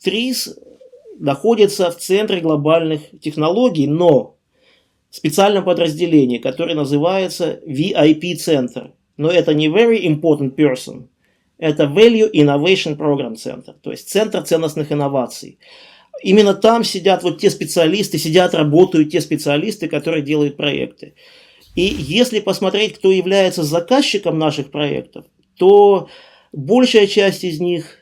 [0.03, 0.57] ТРИС
[1.19, 4.35] находится в центре глобальных технологий, но
[5.09, 8.91] специальном подразделении, которое называется VIP-центр.
[9.17, 11.07] Но это не Very Important Person,
[11.57, 15.59] это Value Innovation Program Center, то есть Центр ценностных инноваций.
[16.23, 21.13] Именно там сидят вот те специалисты, сидят, работают те специалисты, которые делают проекты.
[21.75, 25.25] И если посмотреть, кто является заказчиком наших проектов,
[25.57, 26.09] то
[26.51, 27.99] большая часть из них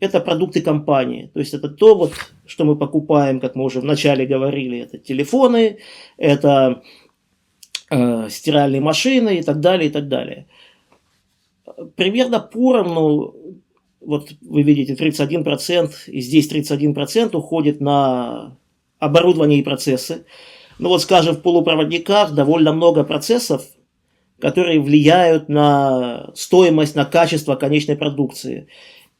[0.00, 1.30] это продукты компании.
[1.32, 2.12] То есть это то, вот,
[2.50, 5.78] что мы покупаем, как мы уже вначале говорили, это телефоны,
[6.16, 6.82] это
[7.90, 10.48] э, стиральные машины и так далее, и так далее.
[11.94, 13.34] Примерно поровну,
[14.00, 18.56] вот вы видите, 31%, и здесь 31% уходит на
[18.98, 20.24] оборудование и процессы.
[20.80, 23.62] Ну вот, скажем, в полупроводниках довольно много процессов,
[24.40, 28.66] которые влияют на стоимость, на качество конечной продукции.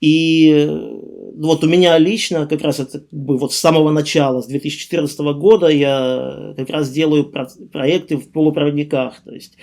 [0.01, 1.01] И э,
[1.37, 5.19] вот у меня лично, как раз это как бы вот с самого начала, с 2014
[5.37, 9.23] года, я как раз делаю про- проекты в полупроводниках.
[9.25, 9.57] То есть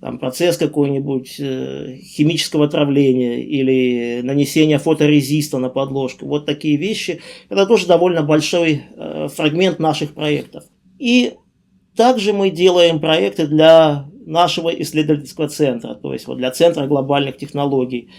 [0.00, 6.26] там, процесс какой-нибудь э, химического отравления или нанесения фоторезиста на подложку.
[6.26, 7.20] Вот такие вещи.
[7.48, 10.64] Это тоже довольно большой э, фрагмент наших проектов.
[10.98, 11.34] И
[11.96, 18.10] также мы делаем проекты для нашего исследовательского центра, то есть вот для Центра глобальных технологий.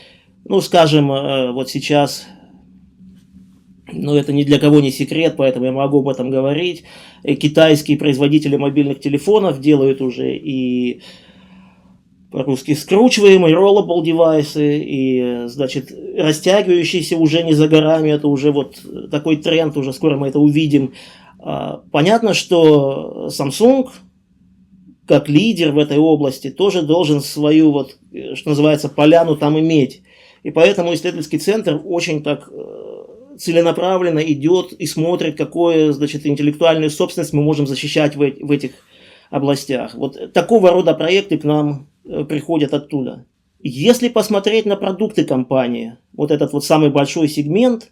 [0.46, 2.28] Ну, скажем, э, вот сейчас
[3.92, 6.84] но это ни для кого не секрет, поэтому я могу об этом говорить.
[7.24, 11.02] Э, китайские производители мобильных телефонов делают уже и
[12.32, 19.38] по-русски скручиваемые rollable девайсы, и, значит, растягивающиеся уже не за горами, это уже вот такой
[19.38, 20.94] тренд, уже скоро мы это увидим.
[21.40, 23.90] А, понятно, что Samsung,
[25.08, 27.98] как лидер в этой области, тоже должен свою, вот,
[28.36, 30.04] что называется, поляну там иметь.
[30.50, 37.34] И поэтому исследовательский центр очень так э, целенаправленно идет и смотрит, какую, значит, интеллектуальную собственность
[37.34, 38.72] мы можем защищать в, в этих
[39.30, 39.96] областях.
[39.96, 43.26] Вот такого рода проекты к нам Э, приходят оттуда.
[43.62, 47.92] Если посмотреть на продукты компании, вот этот вот самый большой сегмент,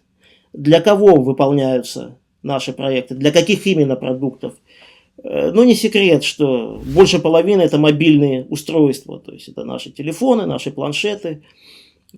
[0.52, 4.54] для кого выполняются наши проекты, для каких именно продуктов,
[5.22, 10.46] э, ну, не секрет, что больше половины это мобильные устройства, то есть это наши телефоны,
[10.46, 11.44] наши планшеты,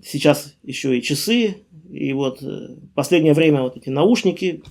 [0.03, 1.57] сейчас еще и часы,
[1.89, 4.63] и вот э, последнее время вот эти наушники.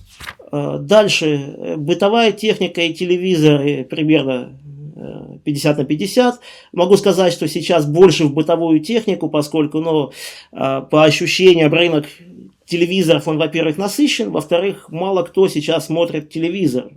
[0.51, 4.59] Дальше бытовая техника и телевизоры примерно
[5.45, 6.39] 50 на 50.
[6.73, 10.11] Могу сказать, что сейчас больше в бытовую технику, поскольку, ну,
[10.51, 12.05] по ощущениям рынок
[12.65, 16.89] телевизоров, он, во-первых, насыщен, во-вторых, мало кто сейчас смотрит телевизор.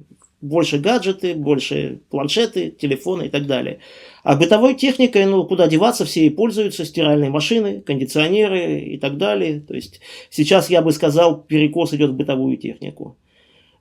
[0.45, 3.79] Больше гаджеты, больше планшеты, телефоны и так далее.
[4.23, 9.61] А бытовой техникой, ну, куда деваться, все и пользуются, стиральные машины, кондиционеры и так далее.
[9.61, 13.17] То есть сейчас, я бы сказал, перекос идет в бытовую технику.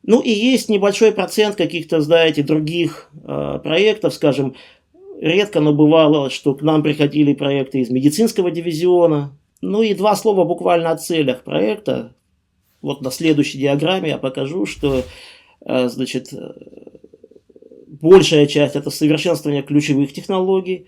[0.04, 4.56] Ну и есть небольшой процент каких-то, знаете, других э, проектов, скажем,
[5.20, 9.38] редко, но бывало, что к нам приходили проекты из медицинского дивизиона.
[9.60, 12.16] Ну и два слова буквально о целях проекта.
[12.82, 15.04] Вот на следующей диаграмме я покажу, что,
[15.66, 16.34] значит,
[17.88, 20.88] большая часть это совершенствование ключевых технологий.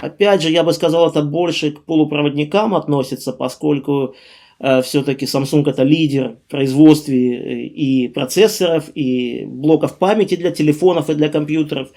[0.00, 4.14] Опять же, я бы сказал, это больше к полупроводникам относится, поскольку
[4.60, 11.08] Э, все-таки Samsung это лидер в производстве э, и процессоров, и блоков памяти для телефонов
[11.08, 11.88] и для компьютеров.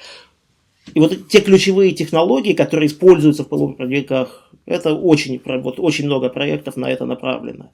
[0.93, 6.77] И вот те ключевые технологии, которые используются в полупроводниках, это очень, вот, очень много проектов
[6.77, 7.71] на это направлено.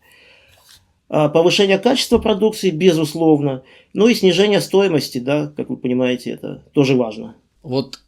[1.09, 3.63] А повышение качества продукции, безусловно.
[3.93, 7.35] Ну и снижение стоимости, да, как вы понимаете, это тоже важно.
[7.63, 7.99] Вот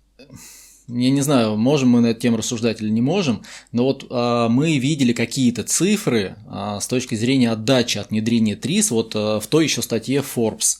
[0.88, 4.50] я не знаю, можем мы на эту тему рассуждать или не можем, но вот а,
[4.50, 9.48] мы видели какие-то цифры а, с точки зрения отдачи от внедрения ТРИС вот а, в
[9.48, 10.80] той еще статье Forbes.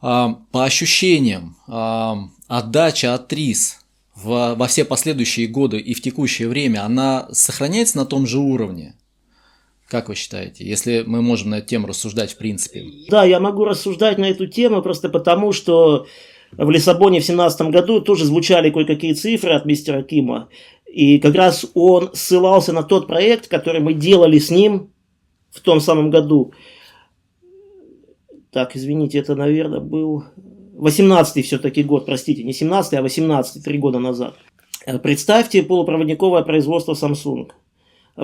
[0.00, 3.80] А, по ощущениям, а, отдача от ТРИС
[4.14, 8.94] в, во все последующие годы и в текущее время, она сохраняется на том же уровне?
[9.90, 12.84] Как вы считаете, если мы можем на эту тему рассуждать в принципе?
[13.08, 16.06] Да, я могу рассуждать на эту тему просто потому, что
[16.52, 20.48] в Лиссабоне в 2017 году тоже звучали кое-какие цифры от мистера Кима.
[20.86, 24.92] И как раз он ссылался на тот проект, который мы делали с ним
[25.50, 26.52] в том самом году.
[28.52, 30.22] Так, извините, это, наверное, был
[30.76, 34.36] 18-й все-таки год, простите, не 17-й, а 18-й, три года назад.
[35.02, 37.50] Представьте полупроводниковое производство Samsung.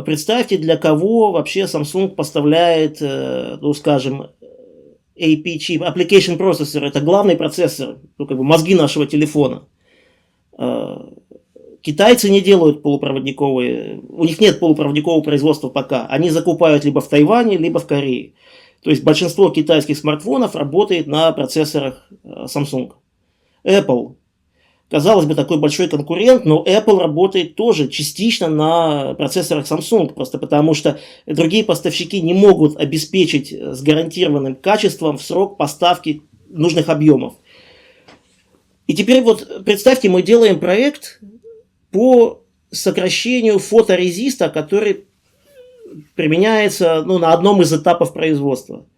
[0.04, 4.28] Представьте, для кого вообще Samsung поставляет, э, ну, скажем,
[5.16, 9.64] AP чип, application processor, это главный процессор, ну, как бы мозги нашего телефона.
[10.58, 11.10] А,
[11.80, 16.06] китайцы не делают полупроводниковые, у них нет полупроводникового производства пока.
[16.06, 18.32] Они закупают либо в Тайване, либо в Корее.
[18.82, 22.92] То есть большинство китайских смартфонов работает на процессорах а, Samsung.
[23.64, 24.14] Apple
[24.90, 30.74] казалось бы, такой большой конкурент, но Apple работает тоже частично на процессорах Samsung, просто потому
[30.74, 37.34] что другие поставщики не могут обеспечить с гарантированным качеством в срок поставки нужных объемов.
[38.86, 41.20] И теперь вот представьте, мы делаем проект
[41.90, 45.06] по сокращению фоторезиста, который
[46.14, 48.84] применяется ну, на одном из этапов производства–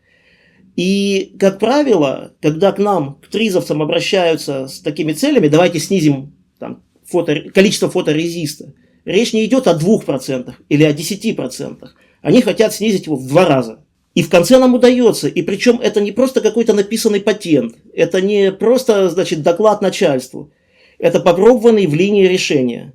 [0.78, 6.84] и, как правило, когда к нам, к тризовцам обращаются с такими целями, давайте снизим там,
[7.04, 11.88] фото, количество фоторезиста, речь не идет о 2% или о 10%.
[12.22, 13.84] Они хотят снизить его в два раза.
[14.14, 15.26] И в конце нам удается.
[15.26, 17.74] И причем это не просто какой-то написанный патент.
[17.92, 20.52] Это не просто, значит, доклад начальству.
[21.00, 22.94] Это попробованный в линии решения.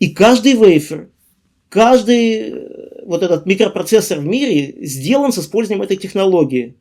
[0.00, 1.08] И каждый вейфер,
[1.70, 2.73] каждый
[3.04, 6.76] вот этот микропроцессор в мире сделан с использованием этой технологии.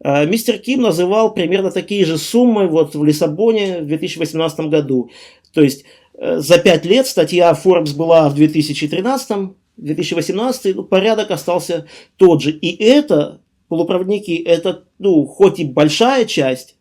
[0.00, 5.10] А, мистер Ким называл примерно такие же суммы вот в Лиссабоне в 2018 году.
[5.52, 11.86] То есть э, за 5 лет статья Forbes была в 2013 2018 ну, порядок остался
[12.16, 12.50] тот же.
[12.50, 16.76] И это, полупроводники, это, ну, хоть и большая часть,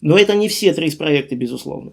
[0.00, 1.92] но это не все три проекты, безусловно.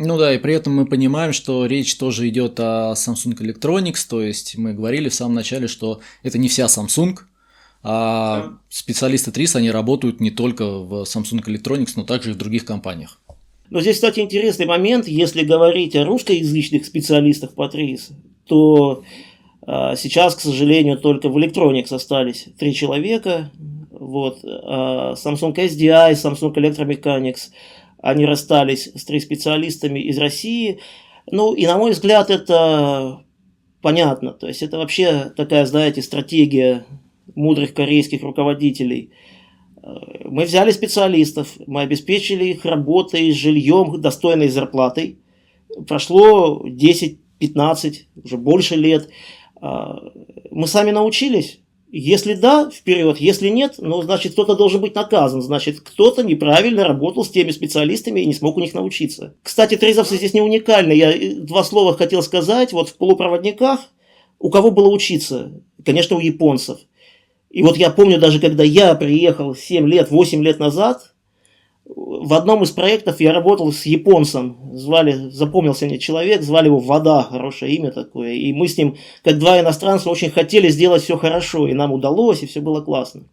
[0.00, 4.22] Ну да, и при этом мы понимаем, что речь тоже идет о Samsung Electronics, то
[4.22, 7.16] есть мы говорили в самом начале, что это не вся Samsung,
[7.82, 8.58] а да.
[8.68, 13.20] специалисты TRIS, они работают не только в Samsung Electronics, но также и в других компаниях.
[13.70, 18.12] Но здесь, кстати, интересный момент, если говорить о русскоязычных специалистах по TRIS,
[18.46, 19.02] то
[19.66, 23.50] а, сейчас, к сожалению, только в Electronics остались три человека.
[23.90, 24.38] Вот.
[24.44, 27.50] А Samsung SDI, Samsung Electromechanics,
[28.00, 30.80] они расстались с три специалистами из России.
[31.30, 33.22] Ну, и на мой взгляд, это
[33.82, 34.32] понятно.
[34.32, 36.86] То есть, это вообще такая, знаете, стратегия
[37.34, 39.12] мудрых корейских руководителей.
[40.24, 45.18] Мы взяли специалистов, мы обеспечили их работой, жильем, достойной зарплатой.
[45.86, 47.16] Прошло 10-15,
[48.24, 49.08] уже больше лет.
[49.60, 49.98] А,
[50.50, 51.60] мы сами научились.
[51.90, 53.18] Если да, вперед.
[53.18, 55.40] Если нет, ну, значит, кто-то должен быть наказан.
[55.40, 59.34] Значит, кто-то неправильно работал с теми специалистами и не смог у них научиться.
[59.42, 60.92] Кстати, трезовцы здесь не уникальны.
[60.92, 62.72] Я два слова хотел сказать.
[62.72, 63.80] Вот в полупроводниках
[64.38, 65.62] у кого было учиться?
[65.84, 66.78] Конечно, у японцев.
[67.50, 71.14] И вот я помню даже, когда я приехал 7 лет, 8 лет назад,
[72.00, 77.24] в одном из проектов я работал с японцем, звали, запомнился мне человек, звали его Вода,
[77.24, 81.66] хорошее имя такое, и мы с ним, как два иностранца, очень хотели сделать все хорошо,
[81.66, 83.24] и нам удалось, и все было классно.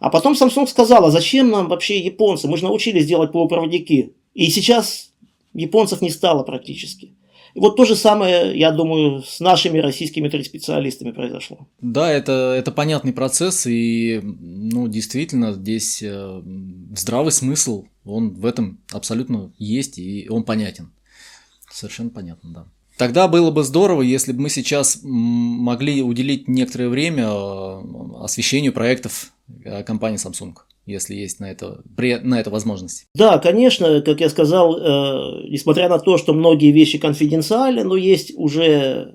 [0.00, 4.12] А потом Samsung сказала, зачем нам вообще японцы, мы же научились делать полупроводники.
[4.34, 5.10] И сейчас
[5.54, 7.14] японцев не стало практически.
[7.54, 11.68] И вот то же самое, я думаю, с нашими российскими специалистами произошло.
[11.80, 16.42] Да, это, это понятный процесс, и ну, действительно здесь э,
[16.96, 20.92] здравый смысл, он в этом абсолютно есть, и он понятен.
[21.70, 22.66] Совершенно понятно, да.
[22.96, 27.82] Тогда было бы здорово, если бы мы сейчас могли уделить некоторое время э,
[28.20, 29.32] освещению проектов
[29.64, 30.54] э, компании Samsung
[30.86, 33.06] если есть на это, на это возможность.
[33.14, 38.32] Да, конечно, как я сказал, э, несмотря на то, что многие вещи конфиденциальны, но есть
[38.36, 39.14] уже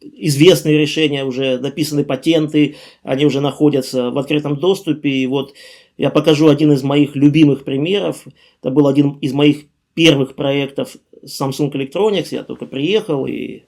[0.00, 5.10] известные решения, уже написаны патенты, они уже находятся в открытом доступе.
[5.10, 5.54] И вот
[5.96, 8.24] я покажу один из моих любимых примеров.
[8.60, 12.28] Это был один из моих первых проектов Samsung Electronics.
[12.30, 13.62] Я только приехал и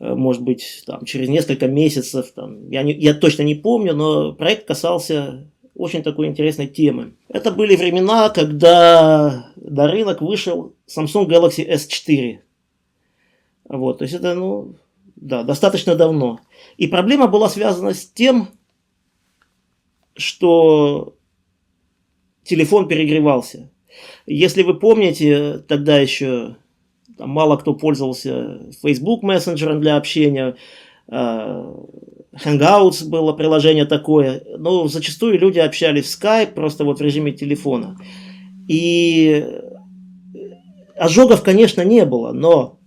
[0.00, 4.32] э, может быть, там, через несколько месяцев, там, я, не, я точно не помню, но
[4.32, 7.14] проект касался очень такой интересной темы.
[7.28, 12.38] Это были времена, когда на рынок вышел Samsung Galaxy S4.
[13.68, 14.74] Вот, то есть это, ну,
[15.16, 16.40] да, достаточно давно.
[16.76, 18.48] И проблема была связана с тем,
[20.14, 21.16] что
[22.44, 23.70] телефон перегревался.
[24.26, 26.56] Если вы помните, тогда еще
[27.16, 30.56] там, мало кто пользовался Facebook мессенджером для общения,
[31.08, 31.74] а,
[32.34, 37.96] Hangouts было приложение такое, но зачастую люди общались в Skype просто вот в режиме телефона.
[38.68, 39.46] И
[40.96, 42.78] ожогов, конечно, не было, но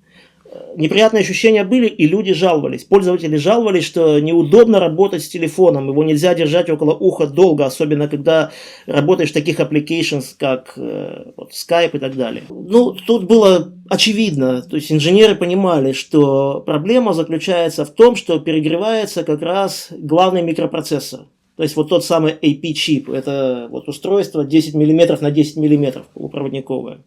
[0.76, 2.84] неприятные ощущения были, и люди жаловались.
[2.84, 8.52] Пользователи жаловались, что неудобно работать с телефоном, его нельзя держать около уха долго, особенно когда
[8.86, 12.44] работаешь в таких applications, как э, вот, Skype и так далее.
[12.50, 19.24] Ну, тут было очевидно, то есть инженеры понимали, что проблема заключается в том, что перегревается
[19.24, 21.22] как раз главный микропроцессор.
[21.56, 27.00] То есть вот тот самый AP-чип, это вот устройство 10 мм на 10 мм полупроводниковое.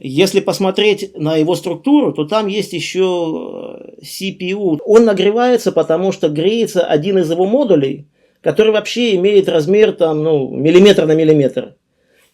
[0.00, 4.78] Если посмотреть на его структуру, то там есть еще э, CPU.
[4.84, 8.06] Он нагревается, потому что греется один из его модулей,
[8.40, 11.74] который вообще имеет размер там, ну, миллиметр на миллиметр.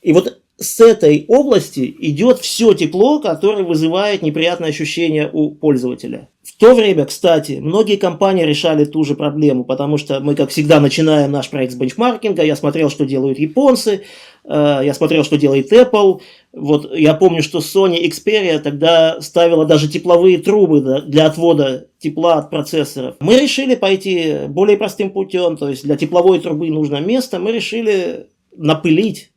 [0.03, 6.29] И вот с этой области идет все тепло, которое вызывает неприятное ощущение у пользователя.
[6.55, 10.79] В то время, кстати, многие компании решали ту же проблему, потому что мы, как всегда,
[10.79, 12.45] начинаем наш проект с бенчмаркинга.
[12.45, 14.05] Я смотрел, что делают японцы,
[14.45, 16.21] э, я смотрел, что делает Apple.
[16.53, 22.51] Вот я помню, что Sony Xperia тогда ставила даже тепловые трубы для отвода тепла от
[22.51, 23.17] процессоров.
[23.19, 27.41] Мы решили пойти более простым путем, то есть для тепловой трубы нужно место.
[27.41, 29.33] Мы решили напылить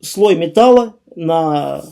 [0.00, 1.84] слой металла на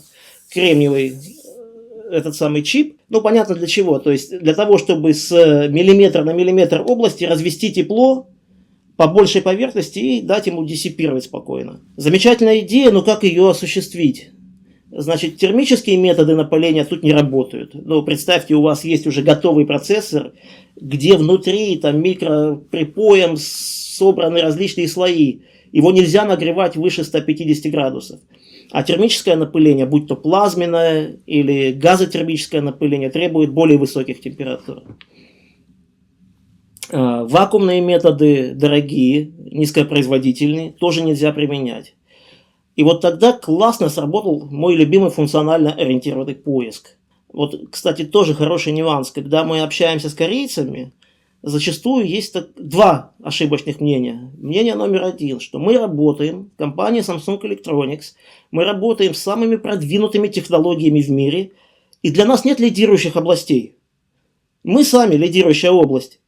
[0.50, 2.96] кремниевый э, этот самый чип.
[3.12, 3.98] Ну, понятно для чего.
[3.98, 5.30] То есть для того, чтобы с
[5.68, 8.26] миллиметра на миллиметр области развести тепло
[8.96, 11.82] по большей поверхности и дать ему диссипировать спокойно.
[11.98, 14.30] Замечательная идея, но как ее осуществить?
[14.90, 17.74] Значит, термические методы напыления тут не работают.
[17.74, 20.32] Но представьте, у вас есть уже готовый процессор,
[20.80, 25.40] где внутри там микроприпоем собраны различные слои.
[25.70, 28.20] Его нельзя нагревать выше 150 градусов.
[28.72, 34.82] А термическое напыление, будь то плазменное или газотермическое напыление, требует более высоких температур.
[36.90, 41.94] А, вакуумные методы дорогие, низкопроизводительные, тоже нельзя применять.
[42.74, 46.96] И вот тогда классно сработал мой любимый функционально ориентированный поиск.
[47.30, 49.10] Вот, кстати, тоже хороший нюанс.
[49.10, 50.92] Когда мы общаемся с корейцами,
[51.42, 54.30] зачастую есть так, два ошибочных мнения.
[54.38, 58.14] Мнение номер один, что мы работаем, компания Samsung Electronics,
[58.50, 61.52] мы работаем с самыми продвинутыми технологиями в мире,
[62.02, 63.76] и для нас нет лидирующих областей.
[64.64, 66.20] Мы сами лидирующая область.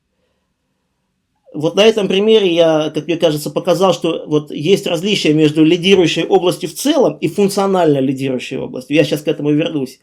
[1.53, 6.25] Вот на этом примере я, как мне кажется, показал, что вот есть различие между лидирующей
[6.25, 8.97] областью в целом и функционально лидирующей областью.
[8.97, 10.01] Я сейчас к этому вернусь.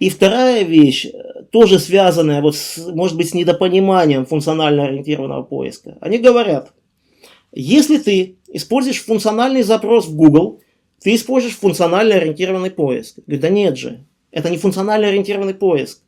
[0.00, 1.06] И вторая вещь,
[1.52, 5.96] тоже связанная, вот с, может быть, с недопониманием функционально ориентированного поиска.
[6.00, 6.72] Они говорят,
[7.52, 10.60] если ты используешь функциональный запрос в Google,
[11.00, 13.18] ты используешь функционально ориентированный поиск.
[13.18, 16.00] Я говорю, да нет же, это не функционально ориентированный поиск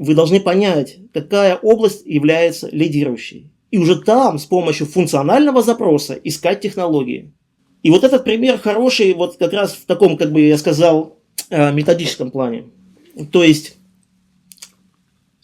[0.00, 3.50] вы должны понять, какая область является лидирующей.
[3.70, 7.32] И уже там с помощью функционального запроса искать технологии.
[7.82, 11.19] И вот этот пример хороший вот как раз в таком, как бы я сказал, э,
[11.50, 12.66] методическом плане.
[13.32, 13.76] То есть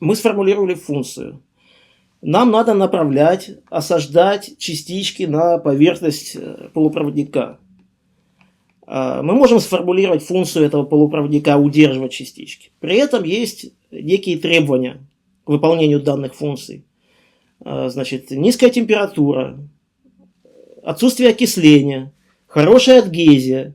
[0.01, 1.43] мы сформулировали функцию.
[2.23, 7.59] Нам надо направлять, осаждать частички на поверхность э, полупроводника.
[8.87, 12.71] А, мы можем сформулировать функцию этого полупроводника удерживать частички.
[12.81, 15.07] При этом есть некие требования
[15.45, 16.85] к выполнению данных функций.
[17.61, 19.59] Значит, низкая температура,
[20.83, 22.13] отсутствие окисления,
[22.47, 23.75] хорошая адгезия,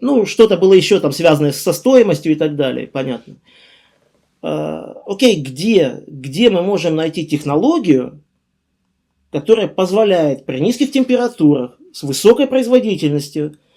[0.00, 3.36] ну, что-то было еще там связанное со стоимостью и так далее, понятно.
[4.42, 8.20] А, окей, где, где мы можем найти технологию,
[9.30, 13.56] которая позволяет при низких температурах, с высокой производительностью–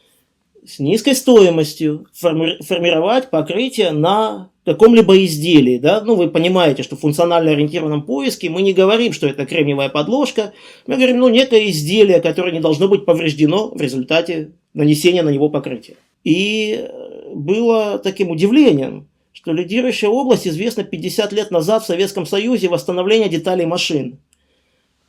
[0.66, 5.80] с низкой стоимостью форми- формировать покрытие на каком-либо изделии.
[5.80, 6.01] Да?
[6.01, 10.53] Ну, вы понимаете, что в функционально ориентированном поиске мы не говорим, что это кремниевая подложка.
[10.86, 15.50] Мы говорим, ну, некое изделие, которое не должно быть повреждено в результате нанесения на него
[15.50, 15.96] покрытия.
[16.24, 16.88] И
[17.34, 23.66] было таким удивлением, что лидирующая область известна 50 лет назад в Советском Союзе восстановление деталей
[23.66, 24.20] машин.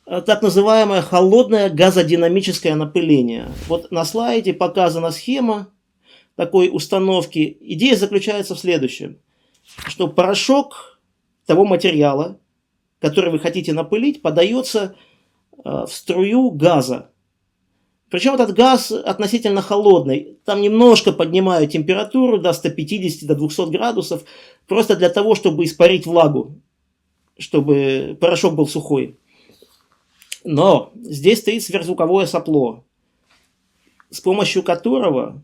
[0.05, 3.49] Э, так называемое холодное газодинамическое напыление.
[3.67, 5.69] Вот на слайде показана схема
[6.35, 7.57] такой установки.
[7.61, 9.17] Идея заключается в следующем,
[9.87, 10.99] что порошок
[11.45, 12.39] того материала,
[12.99, 14.95] который вы хотите напылить, подается
[15.63, 17.09] э, в струю газа.
[18.13, 20.37] Причем этот газ относительно холодный.
[20.45, 24.23] Там немножко поднимают температуру до 150 до 200 градусов,
[24.67, 26.61] просто для того, чтобы испарить влагу,
[27.39, 29.17] чтобы порошок был сухой.
[30.43, 32.83] Но здесь стоит сверхзвуковое сопло,
[34.11, 35.41] с помощью которого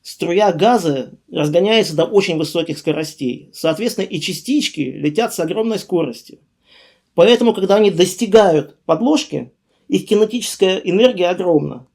[0.00, 3.50] струя газа разгоняется до очень высоких скоростей.
[3.52, 6.38] Соответственно, и частички летят с огромной скоростью.
[7.16, 9.50] Поэтому, когда они достигают подложки,
[9.88, 11.86] их кинетическая энергия огромна.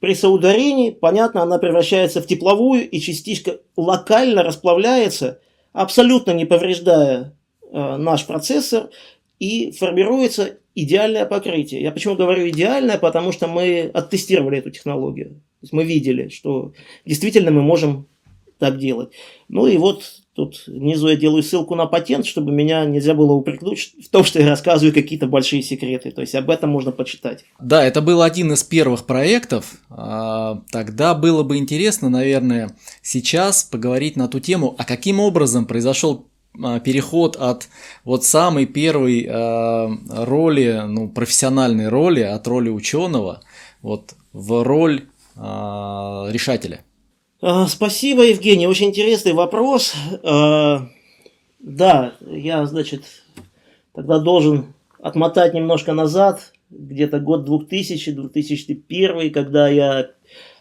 [0.00, 5.40] При соударении, понятно, она превращается в тепловую, и частичка локально расплавляется,
[5.72, 7.34] абсолютно не повреждая
[7.70, 8.90] э, наш процессор,
[9.38, 11.82] и формируется идеальное покрытие.
[11.82, 15.30] Я почему говорю идеальное, потому что мы оттестировали эту технологию.
[15.30, 16.72] То есть мы видели, что
[17.04, 18.06] действительно мы можем
[18.58, 19.12] так делать.
[19.48, 20.04] Ну и вот
[20.36, 24.38] тут внизу я делаю ссылку на патент, чтобы меня нельзя было упрекнуть в том, что
[24.38, 26.10] я рассказываю какие-то большие секреты.
[26.10, 27.44] То есть об этом можно почитать.
[27.58, 29.76] Да, это был один из первых проектов.
[29.88, 36.26] А, тогда было бы интересно, наверное, сейчас поговорить на ту тему, а каким образом произошел
[36.62, 37.68] а, переход от
[38.04, 43.40] вот самой первой э, роли, ну, профессиональной роли, от роли ученого,
[43.80, 45.06] вот в роль
[45.38, 46.80] решателя.
[47.40, 49.94] Спасибо, Евгений, очень интересный вопрос.
[50.22, 53.02] Да, я, значит,
[53.92, 60.10] тогда должен отмотать немножко назад, где-то год 2000, 2001, когда я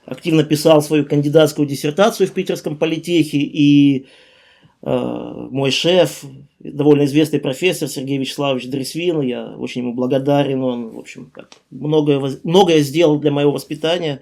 [0.05, 4.07] активно писал свою кандидатскую диссертацию в Питерском политехе, и
[4.87, 6.23] Э, мой шеф,
[6.59, 11.31] довольно известный профессор Сергей Вячеславович Дресвин, я очень ему благодарен, он, в общем,
[11.71, 14.21] многое, многое сделал для моего воспитания,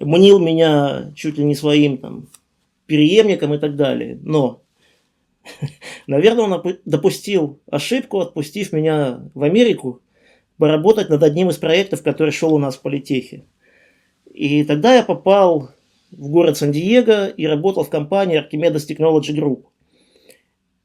[0.00, 2.28] мнил меня чуть ли не своим там
[2.86, 4.62] переемником и так далее, но,
[6.06, 10.00] наверное, он допустил ошибку, отпустив меня в Америку
[10.58, 13.44] поработать над одним из проектов, который шел у нас в политехе.
[14.32, 15.70] И тогда я попал
[16.10, 19.64] в город Сан-Диего и работал в компании Archimedes Technology Group.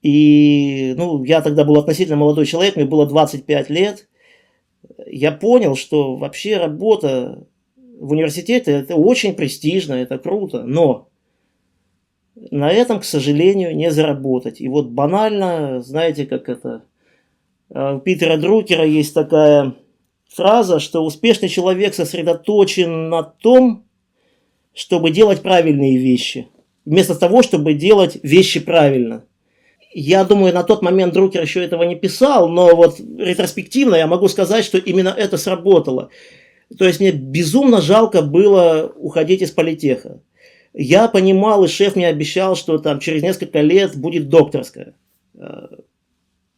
[0.01, 4.07] И ну, я тогда был относительно молодой человек, мне было 25 лет.
[5.05, 7.46] Я понял, что вообще работа
[7.99, 11.09] в университете, это очень престижно, это круто, но
[12.51, 14.61] на этом, к сожалению, не заработать.
[14.61, 16.83] И вот банально, знаете, как это,
[17.73, 19.73] а, у Питера Друкера есть такая
[20.29, 23.85] фраза, что успешный человек сосредоточен на том,
[24.73, 26.49] чтобы делать правильные вещи,
[26.85, 29.25] вместо того, чтобы делать вещи правильно.
[29.91, 34.27] Я думаю, на тот момент Друкер еще этого не писал, но вот ретроспективно я могу
[34.27, 36.09] сказать, что именно это сработало.
[36.77, 40.21] То есть мне безумно жалко было уходить из политеха.
[40.73, 44.93] Я понимал, и шеф мне обещал, что там через несколько лет будет докторская.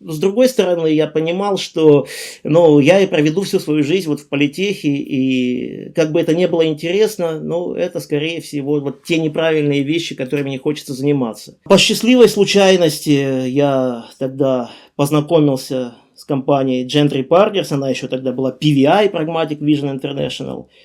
[0.02, 2.08] С другой стороны, я понимал, что
[2.44, 6.48] ну, я и проведу всю свою жизнь вот в политехе, и как бы это не
[6.48, 11.58] было интересно, но это, скорее всего, вот те неправильные вещи, которыми не хочется заниматься.
[11.66, 19.12] По счастливой случайности я тогда познакомился с компанией Gentry Partners, она еще тогда была PVI,
[19.12, 20.68] Pragmatic Vision International–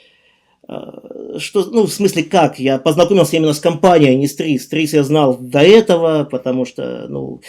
[0.66, 2.58] Э, что, ну, в смысле, как?
[2.58, 4.68] Я познакомился именно с компанией, а не с ТРИС.
[4.68, 7.40] ТРИС я знал до этого, потому что, ну,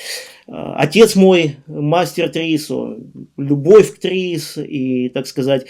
[0.47, 5.65] э, отец мой мастер ТРИС, он, любовь к ТРИС и, так сказать,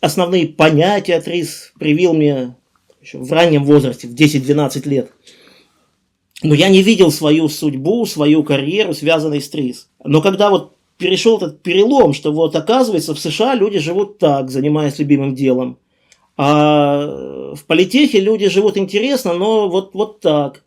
[0.00, 2.56] основные понятия ТРИС привил мне
[3.00, 5.10] еще в раннем возрасте, в 10-12 лет.
[6.42, 9.88] Но я не видел свою судьбу, свою карьеру, связанной с ТРИС.
[10.04, 14.98] Но когда вот перешел этот перелом, что вот оказывается в США люди живут так, занимаясь
[14.98, 15.78] любимым делом,
[16.36, 20.64] а в политехе люди живут интересно, но вот, вот так.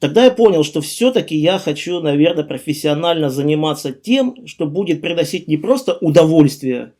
[0.00, 5.56] Тогда я понял, что все-таки я хочу, наверное, профессионально заниматься тем, что будет приносить не
[5.56, 6.92] просто удовольствие,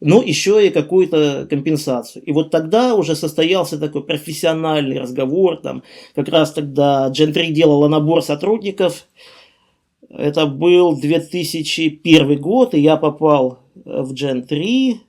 [0.00, 2.24] но еще и какую-то компенсацию.
[2.24, 5.82] И вот тогда уже состоялся такой профессиональный разговор, там,
[6.14, 9.06] как раз тогда Gen3 делала набор сотрудников,
[10.12, 15.00] это был 2001 год, и я попал в Gen 3,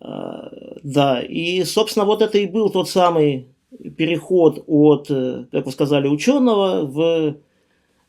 [0.00, 0.50] а,
[0.82, 3.48] да, и, собственно, вот это и был тот самый
[3.96, 7.36] переход от, э, как вы сказали, ученого в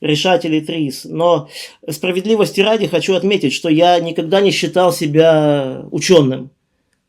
[0.02, 1.06] решателей ТРИС.
[1.06, 1.50] Но
[1.90, 6.52] справедливости ради хочу отметить, что я никогда не считал себя ученым.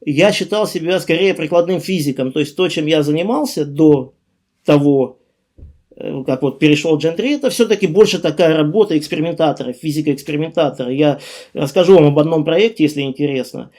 [0.05, 2.32] Я считал себя скорее прикладным физиком.
[2.32, 4.14] То есть то, чем я занимался до
[4.64, 5.19] того, э,
[6.26, 10.92] как вот перешел 3, это все-таки больше такая работа экспериментатора, физика-экспериментатора.
[10.92, 11.20] Я
[11.53, 13.70] расскажу вам об одном проекте, если интересно.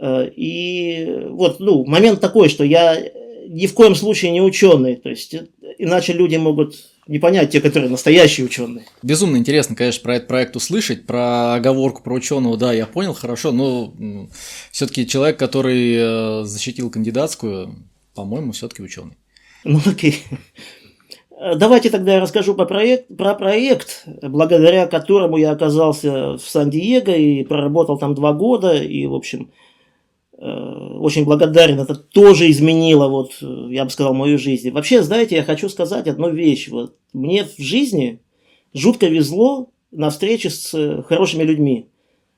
[0.00, 2.98] Э, и вот, ну, момент такой, что я
[3.46, 5.34] ни в коем случае не ученый, то есть
[5.78, 8.86] иначе люди могут не понять, те, которые настоящие ученые.
[9.02, 13.52] Безумно интересно, конечно, про этот проект услышать, про оговорку про ученого, да, я понял, хорошо,
[13.52, 13.94] но
[14.70, 17.74] все-таки человек, который э, защитил кандидатскую,
[18.14, 19.16] по-моему, все-таки ученый.
[19.64, 20.22] Ну окей.
[21.56, 27.44] Давайте тогда я расскажу про проект, про проект, благодаря которому я оказался в Сан-Диего и
[27.44, 29.50] проработал там два года, и, в общем,
[30.36, 31.80] Э, очень благодарен.
[31.80, 34.70] Это тоже изменило, вот, я бы сказал, мою жизнь.
[34.70, 36.68] Вообще, знаете, я хочу сказать одну вещь.
[36.68, 38.20] Вот, мне в жизни
[38.72, 41.86] жутко везло на встрече с э, хорошими людьми.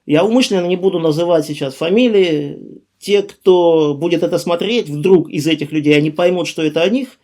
[0.04, 2.58] Я умышленно не буду называть сейчас фамилии.
[2.98, 7.18] Те, кто будет это смотреть, вдруг из этих людей, они поймут, что это о них.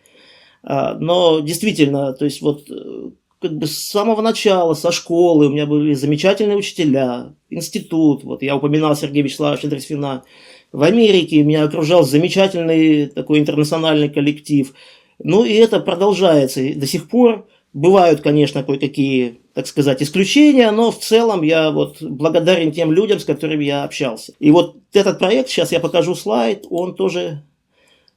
[0.63, 3.09] А, но действительно, то есть вот э,
[3.41, 8.55] как бы с самого начала, со школы у меня были замечательные учителя, институт, вот я
[8.55, 10.23] упоминал Сергея Вячеславовича Дресфина,
[10.71, 14.73] в Америке меня окружал замечательный такой интернациональный коллектив.
[15.19, 17.47] Ну и это продолжается и до сих пор.
[17.73, 23.25] Бывают, конечно, кое-какие, так сказать, исключения, но в целом я вот благодарен тем людям, с
[23.25, 24.33] которыми я общался.
[24.39, 27.43] И вот этот проект, сейчас я покажу слайд, он тоже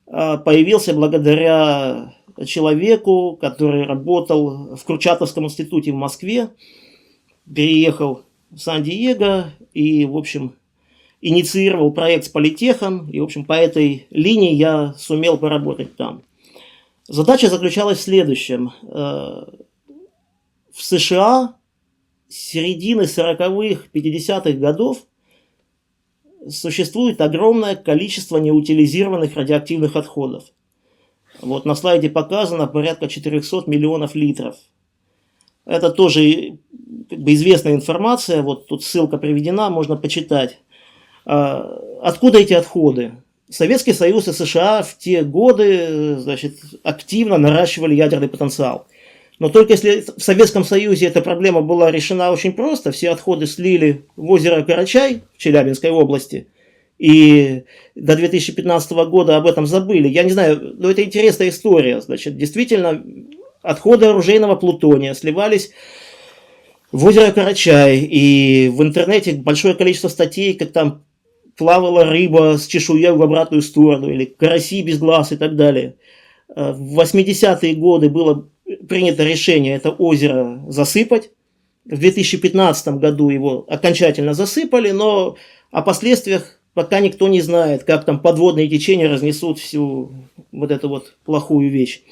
[0.06, 2.14] а, появился благодаря
[2.44, 6.50] человеку, который работал в Курчатовском институте в Москве,
[7.52, 10.54] переехал в Сан-Диего и, в общем,
[11.20, 16.22] инициировал проект с политехом, и, в общем, по этой линии я сумел поработать там.
[17.08, 18.72] Задача заключалась в следующем.
[18.82, 19.46] Э,
[20.72, 21.56] в США
[22.28, 24.98] середины 40-х, 50-х годов
[26.48, 30.44] существует огромное количество неутилизированных радиоактивных отходов.
[31.40, 34.56] Вот на слайде показано порядка 400 миллионов литров.
[35.64, 36.58] Это тоже
[37.10, 40.58] как бы известная информация, вот тут ссылка приведена, можно почитать.
[41.24, 43.12] А, откуда эти отходы?
[43.48, 48.86] Советский Союз и США в те годы значит, активно наращивали ядерный потенциал.
[49.38, 54.04] Но только если в Советском Союзе эта проблема была решена очень просто, все отходы слили
[54.16, 56.46] в озеро Карачай в Челябинской области,
[56.98, 60.08] и до 2015 года об этом забыли.
[60.08, 62.00] Я не знаю, но это интересная история.
[62.00, 63.04] Значит, действительно,
[63.62, 65.70] отходы оружейного плутония сливались
[66.92, 71.04] в озеро Карачай, и в интернете большое количество статей, как там
[71.56, 75.96] плавала рыба с чешуей в обратную сторону, или караси без глаз и так далее.
[76.54, 78.48] Э, в 80-е годы было
[78.88, 81.30] принято решение это озеро засыпать.
[81.84, 85.36] В 2015 году его окончательно засыпали, но
[85.70, 90.12] о последствиях пока никто не знает, как там подводные течения разнесут всю
[90.52, 92.02] вот эту вот плохую вещь.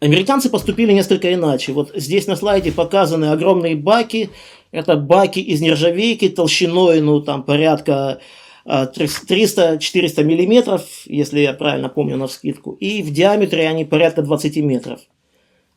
[0.00, 1.70] Американцы поступили несколько иначе.
[1.72, 4.30] Вот здесь на слайде показаны огромные баки.
[4.72, 8.18] Это баки из нержавейки толщиной, ну, там, порядка
[8.66, 9.78] 300-400
[10.16, 12.72] а, миллиметров, если я правильно помню на скидку.
[12.72, 15.00] И в диаметре они порядка 20 метров.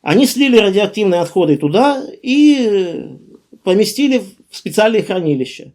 [0.02, 3.06] Они слили радиоактивные отходы туда и
[3.64, 5.74] поместили в специальные хранилища.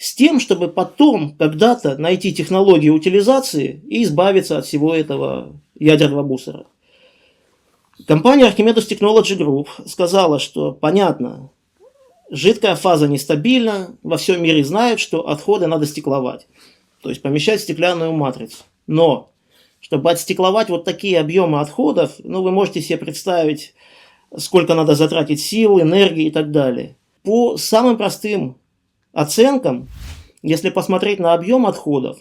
[0.00, 6.64] С тем, чтобы потом когда-то найти технологию утилизации и избавиться от всего этого ядерного мусора.
[8.06, 11.50] Компания Archimedes Technology Group сказала, что понятно,
[12.30, 16.46] жидкая фаза нестабильна, во всем мире знают, что отходы надо стекловать,
[17.02, 18.64] то есть помещать в стеклянную матрицу.
[18.86, 19.32] Но,
[19.80, 23.74] чтобы отстекловать вот такие объемы отходов, ну вы можете себе представить,
[24.34, 26.96] сколько надо затратить сил, энергии и так далее.
[27.22, 28.56] По самым простым
[29.12, 29.88] оценкам,
[30.42, 32.18] если посмотреть на объем отходов,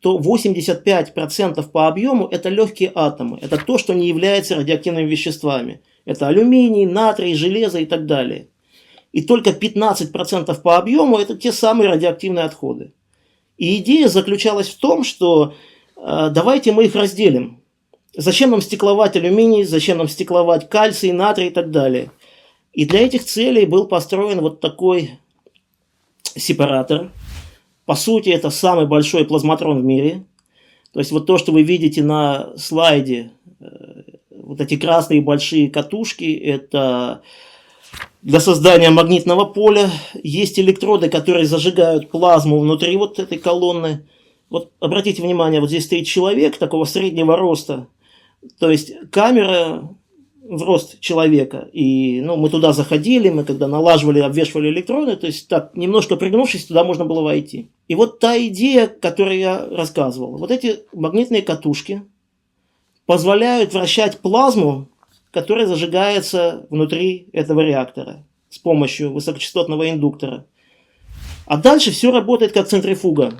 [0.00, 3.38] то 85% по объему это легкие атомы.
[3.42, 5.82] Это то, что не является радиоактивными веществами.
[6.04, 8.48] Это алюминий, натрий, железо и так далее.
[9.12, 12.92] И только 15% по объему это те самые радиоактивные отходы.
[13.56, 15.54] И идея заключалась в том, что
[15.96, 17.62] э, давайте мы их разделим.
[18.16, 22.12] Зачем нам стекловать алюминий, зачем нам стекловать кальций, натрий и так далее.
[22.72, 25.18] И для этих целей был построен вот такой
[26.38, 27.10] сепаратор–
[27.88, 30.26] по сути, это самый большой плазматрон в мире.
[30.92, 33.30] То есть вот то, что вы видите на слайде,
[33.60, 37.22] э, вот эти красные большие катушки, это
[38.20, 39.88] для создания магнитного поля.
[40.22, 44.06] Есть электроды, которые зажигают плазму внутри вот этой колонны.
[44.50, 47.86] Вот обратите внимание, вот здесь стоит человек такого среднего роста.
[48.58, 49.88] То есть камера
[50.48, 51.68] в рост человека.
[51.72, 56.64] И ну, мы туда заходили, мы когда налаживали, обвешивали электроны, то есть так, немножко пригнувшись,
[56.64, 57.70] туда можно было войти.
[57.86, 62.02] И вот та идея, которую я рассказывал, вот эти магнитные катушки
[63.04, 64.88] позволяют вращать плазму,
[65.32, 70.46] которая зажигается внутри этого реактора с помощью высокочастотного индуктора.
[71.44, 73.34] А дальше все работает как центрифуга.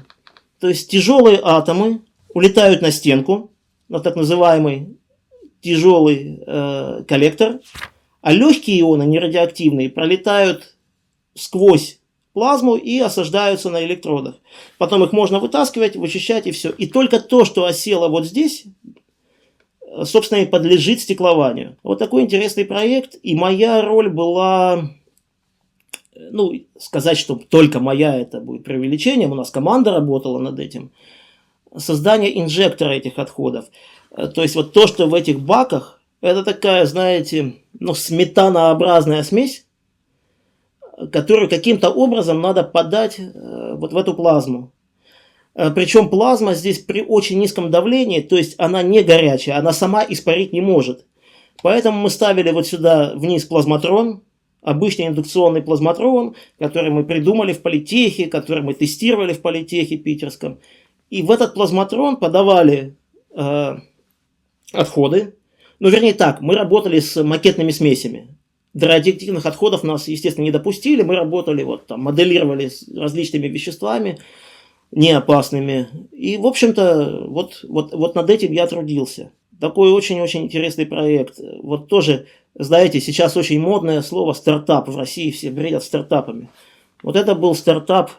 [0.60, 2.02] То есть тяжелые атомы
[2.34, 3.50] улетают на стенку,
[3.88, 4.98] на так называемый
[5.60, 7.60] тяжелый э, коллектор,
[8.20, 10.74] а легкие ионы, нерадиоактивные, пролетают
[11.34, 11.98] сквозь
[12.32, 14.36] плазму и осаждаются на электродах.
[14.78, 16.70] Потом их можно вытаскивать, вычищать и все.
[16.70, 18.64] И только то, что осело вот здесь,
[19.82, 21.76] э, собственно, и подлежит стеклованию.
[21.82, 23.16] Вот такой интересный проект.
[23.22, 24.90] И моя роль была,
[26.14, 29.32] ну, сказать, что только моя, это будет преувеличением.
[29.32, 30.92] У нас команда работала над этим.
[31.76, 33.66] Создание инжектора этих отходов.
[34.18, 39.66] Э, то есть вот то, что в этих баках, это такая, знаете, ну, сметанообразная смесь,
[41.12, 44.72] которую каким-то образом надо подать э, вот в эту плазму.
[45.54, 50.04] Э, Причем плазма здесь при очень низком давлении, то есть она не горячая, она сама
[50.08, 51.06] испарить не может.
[51.62, 54.22] Поэтому мы ставили вот сюда вниз плазматрон,
[54.62, 60.58] обычный индукционный плазматрон, который мы придумали в политехе, который мы тестировали в политехе питерском.
[61.10, 62.96] И в этот плазматрон подавали
[64.72, 65.34] отходы.
[65.80, 68.28] Ну, вернее так, мы работали с макетными смесями.
[68.74, 71.02] До радиоактивных отходов нас, естественно, не допустили.
[71.02, 74.18] Мы работали, вот там, моделировали с различными веществами
[74.90, 75.88] неопасными.
[76.12, 79.32] И, в общем-то, вот, вот, вот над этим я трудился.
[79.60, 81.38] Такой очень-очень интересный проект.
[81.62, 84.88] Вот тоже, знаете, сейчас очень модное слово стартап.
[84.88, 86.48] В России все бредят стартапами.
[87.02, 88.10] Вот это был стартап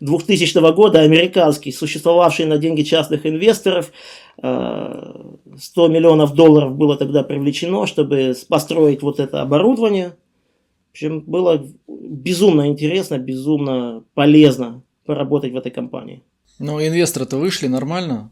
[0.00, 3.92] 2000 года, американский, существовавший на деньги частных инвесторов.
[4.38, 10.16] 100 э, миллионов долларов было тогда привлечено, чтобы построить вот это оборудование.
[10.88, 16.22] В общем, было безумно интересно, безумно полезно поработать в этой компании.
[16.58, 18.30] Но инвесторы-то вышли нормально?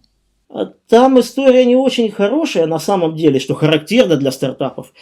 [0.49, 4.93] А там история не очень хорошая на самом деле, что характерно для стартапов.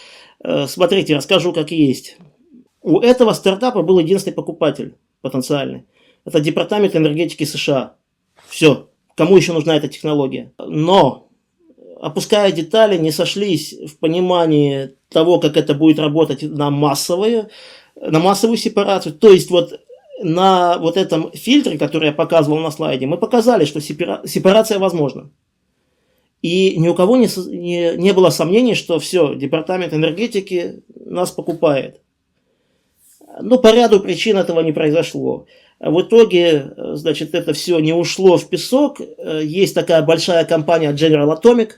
[0.43, 2.17] Э, смотрите, расскажу как есть.
[2.83, 5.85] У этого стартапа был единственный покупатель потенциальный.
[6.29, 7.95] Это Департамент энергетики США.
[8.49, 8.91] Все.
[9.15, 10.53] Кому еще нужна эта технология?
[10.59, 11.31] Но,
[12.03, 17.49] опуская детали, не сошлись в понимании того, как это будет работать на массовую,
[17.97, 19.15] на массовую сепарацию.
[19.15, 19.81] То есть вот
[20.21, 24.21] на вот этом фильтре, который я показывал на слайде, мы показали, что сепара...
[24.27, 25.31] сепарация возможна.
[26.43, 32.03] И ни у кого не, не, не было сомнений, что все, департамент энергетики нас покупает.
[33.41, 35.47] Но по ряду причин этого не произошло.
[35.81, 39.01] В итоге, значит, это все не ушло в песок.
[39.01, 41.75] Есть такая большая компания General Atomic,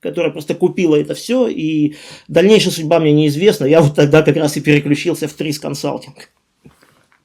[0.00, 1.96] которая просто купила это все, и
[2.28, 3.64] дальнейшая судьба мне неизвестна.
[3.64, 6.28] Я вот тогда как раз и переключился в Трис консалтинг.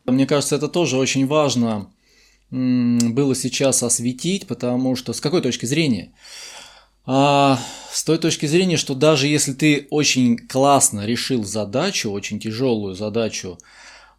[0.05, 1.91] Мне кажется, это тоже очень важно
[2.49, 6.13] было сейчас осветить, потому что с какой точки зрения?
[7.05, 7.59] А,
[7.91, 13.57] с той точки зрения, что даже если ты очень классно решил задачу, очень тяжелую задачу,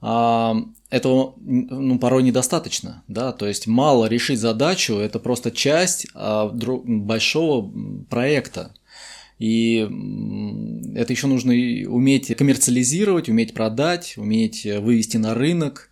[0.01, 0.57] а,
[0.91, 7.73] этого ну, порой недостаточно, да, то есть мало решить задачу, это просто часть а, большого
[8.11, 8.75] проекта,
[9.39, 9.89] и
[10.95, 15.91] это еще нужно уметь коммерциализировать, уметь продать, уметь вывести на рынок,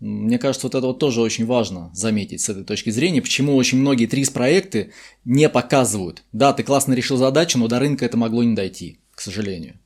[0.00, 3.78] мне кажется, вот это вот тоже очень важно заметить с этой точки зрения, почему очень
[3.78, 4.92] многие трис-проекты
[5.24, 6.24] не показывают.
[6.32, 9.78] Да, ты классно решил задачу, но до рынка это могло не дойти, к сожалению.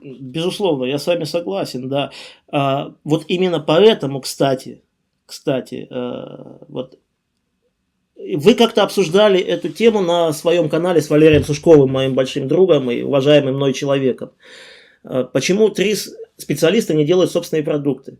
[0.00, 2.10] Безусловно, я с вами согласен, да.
[2.48, 4.82] А, вот именно поэтому, кстати,
[5.26, 6.98] кстати, а, вот
[8.16, 13.02] вы как-то обсуждали эту тему на своем канале с Валерием Сушковым, моим большим другом и
[13.02, 14.32] уважаемым мной человеком.
[15.04, 18.18] А, почему трис специалисты не делают собственные продукты?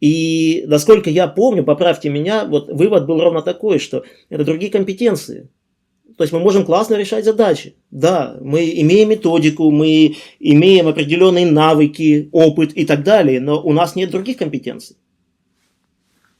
[0.00, 5.48] И насколько я помню, поправьте меня, вот вывод был ровно такой, что это другие компетенции.
[6.22, 7.74] То есть мы можем классно решать задачи.
[7.90, 13.96] Да, мы имеем методику, мы имеем определенные навыки, опыт и так далее, но у нас
[13.96, 14.94] нет других компетенций.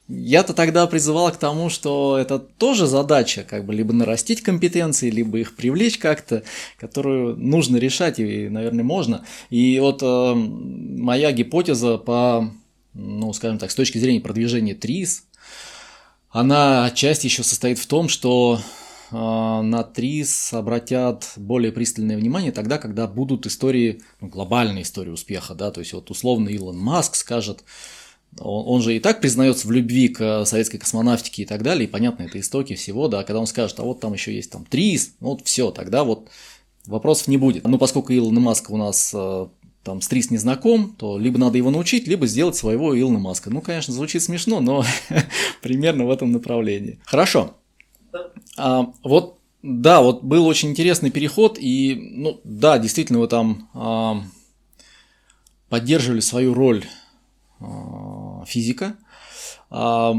[0.07, 5.39] Я-то тогда призывал к тому, что это тоже задача, как бы либо нарастить компетенции, либо
[5.39, 6.45] их привлечь как-то,
[6.79, 9.25] которую нужно решать и, наверное, можно.
[9.51, 12.53] И вот э, моя гипотеза по
[12.95, 15.25] ну, скажем так, с точки зрения продвижения ТРИС,
[16.31, 18.61] она отчасти еще состоит в том, что
[19.13, 25.71] на ТРИС обратят более пристальное внимание тогда, когда будут истории, ну, глобальные истории успеха, да,
[25.71, 27.65] то есть вот условно Илон Маск скажет,
[28.39, 32.23] он, же и так признается в любви к советской космонавтике и так далее, и понятно,
[32.23, 35.29] это истоки всего, да, когда он скажет, а вот там еще есть там ТРИС, ну
[35.31, 36.29] вот все, тогда вот
[36.87, 37.67] вопросов не будет.
[37.67, 39.47] Ну, поскольку Илон Маск у нас э,
[39.83, 43.51] там Стрис не знаком, то либо надо его научить, либо сделать своего Илона Маска.
[43.51, 44.85] Ну, конечно, звучит смешно, но
[45.63, 47.01] примерно в этом направлении.
[47.05, 47.57] Хорошо.
[48.57, 54.23] А, вот, да, вот был очень интересный переход, и, ну, да, действительно, вы там а,
[55.69, 56.85] поддерживали свою роль
[57.61, 58.97] а, физика.
[59.71, 60.15] А,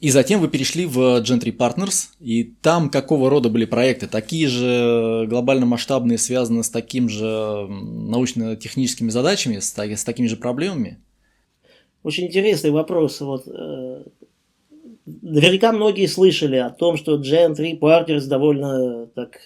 [0.00, 4.06] и затем вы перешли в Gentry Partners, и там какого рода были проекты?
[4.06, 11.00] Такие же глобально масштабные, связанные с таким же научно-техническими задачами, с, с такими же проблемами?
[12.02, 13.20] Очень интересный вопрос.
[13.20, 14.04] Вот, э,
[15.06, 19.38] наверняка многие слышали о том, что Gentry Partners довольно так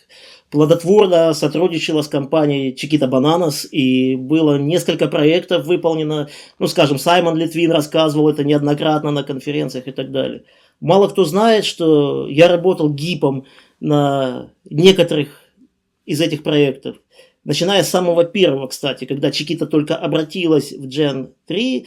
[0.50, 7.70] плодотворно сотрудничала с компанией Chiquita Bananas, и было несколько проектов выполнено, ну, скажем, Саймон Литвин
[7.70, 10.44] рассказывал это неоднократно на конференциях и так далее.
[10.80, 13.44] Мало кто знает, что я работал гипом
[13.80, 15.28] на некоторых
[16.06, 16.96] из этих проектов.
[17.44, 21.86] Начиная с самого первого, кстати, когда Чикита только обратилась в Gen 3,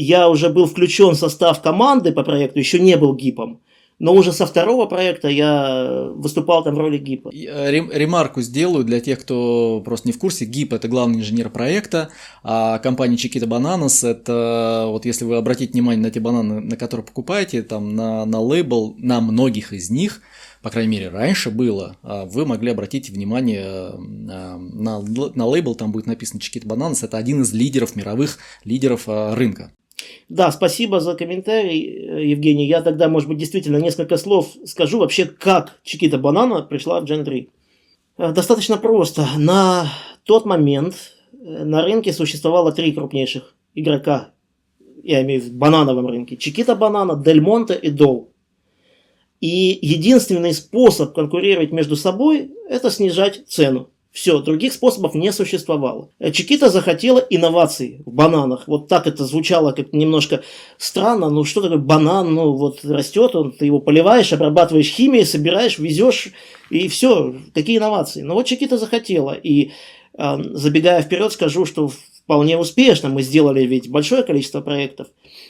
[0.00, 3.60] я уже был включен в состав команды по проекту, еще не был гипом.
[3.98, 7.30] Но уже со второго проекта я выступал там в роли ГИПа.
[7.32, 10.44] Э, ремарку сделаю для тех, кто просто не в курсе.
[10.44, 12.10] ГИП– это главный инженер проекта,
[12.42, 17.06] а компания Chiquita Bananas– это, вот если вы обратите внимание на те бананы, на которые
[17.06, 20.20] покупаете, там на, на лейбл, на многих из них,
[20.60, 25.90] по крайней мере, раньше было, а вы могли обратить внимание э, на, на лейбл, там
[25.90, 29.72] будет написано Chiquita Bananas, это один из лидеров, мировых лидеров э, рынка.
[30.28, 32.66] Да, спасибо за комментарий, Евгений.
[32.66, 37.24] Я тогда, может быть, действительно несколько слов скажу вообще, как Чикита Банана пришла в Gen
[37.24, 37.48] 3.
[38.18, 39.26] Э, достаточно просто.
[39.36, 39.88] На
[40.24, 40.94] тот момент
[41.32, 44.30] э, на рынке существовало три крупнейших игрока.
[45.02, 46.36] Я имею в виду в банановом рынке.
[46.36, 48.32] Чикита Банана, Дель Монте и Дол.
[49.40, 53.90] И единственный способ конкурировать между собой– это снижать цену.
[54.16, 56.08] Все, других способов не существовало.
[56.18, 58.66] Э, Чикита захотела инноваций в бананах.
[58.66, 60.42] Вот так это звучало как немножко
[60.78, 61.28] странно.
[61.28, 62.32] Ну что такое банан?
[62.32, 66.30] Ну вот растет он, ты его поливаешь, обрабатываешь химией, собираешь, везешь
[66.70, 67.34] и все.
[67.52, 68.22] Какие инновации?
[68.22, 69.34] Но вот Чикита захотела.
[69.34, 69.72] И
[70.16, 71.90] э, забегая вперед, скажу, что
[72.24, 75.08] вполне успешно мы сделали ведь большое количество проектов.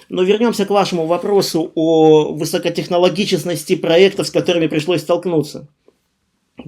[0.08, 5.68] Но вернемся к вашему вопросу о высокотехнологичности проектов, с которыми пришлось столкнуться.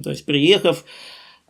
[0.01, 0.85] То есть приехав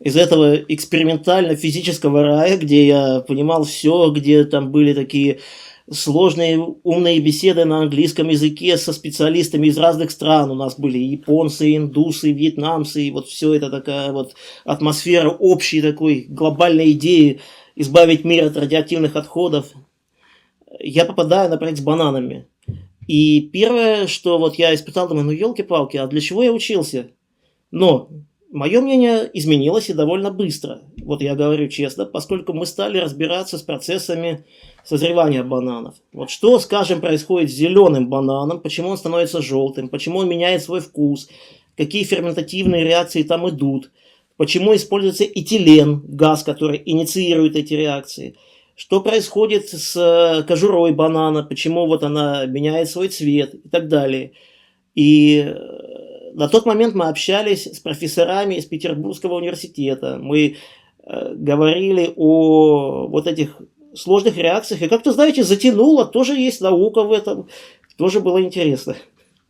[0.00, 5.40] из этого экспериментально-физического рая, где я понимал все, где там были такие
[5.90, 10.50] сложные умные беседы на английском языке со специалистами из разных стран.
[10.50, 14.34] У нас были японцы, индусы, вьетнамцы, и вот все это такая вот
[14.64, 17.40] атмосфера общей такой глобальной идеи
[17.74, 19.72] избавить мир от радиоактивных отходов.
[20.78, 22.46] Я попадаю на проект с бананами.
[23.06, 27.10] И первое, что вот я испытал, думаю, ну елки-палки, а для чего я учился?
[27.72, 28.08] Но
[28.50, 30.80] мое мнение изменилось и довольно быстро.
[31.02, 34.44] Вот я говорю честно, поскольку мы стали разбираться с процессами
[34.84, 35.94] созревания бананов.
[36.12, 40.80] Вот что, скажем, происходит с зеленым бананом, почему он становится желтым, почему он меняет свой
[40.80, 41.28] вкус,
[41.76, 43.90] какие ферментативные реакции там идут,
[44.36, 48.36] почему используется этилен, газ, который инициирует эти реакции,
[48.74, 54.32] что происходит с э, кожурой банана, почему вот она меняет свой цвет и так далее.
[54.94, 60.18] И э, на тот момент мы общались с профессорами из Петербургского университета.
[60.20, 60.56] Мы
[61.04, 63.56] э, говорили о вот этих
[63.94, 64.82] сложных реакциях.
[64.82, 66.04] И как-то, знаете, затянуло.
[66.04, 67.48] Тоже есть наука в этом.
[67.96, 68.96] Тоже было интересно.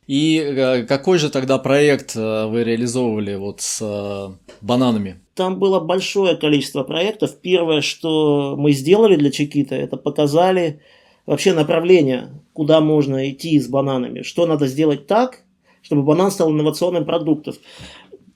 [0.07, 5.21] И э, какой же тогда проект э, вы реализовывали вот с э, бананами?
[5.35, 7.37] Там было большое количество проектов.
[7.41, 10.81] Первое, что мы сделали для Чекита, это показали
[11.27, 14.23] вообще направление, куда можно идти с бананами.
[14.23, 15.45] Что надо сделать так,
[15.83, 17.55] чтобы банан стал инновационным продуктом.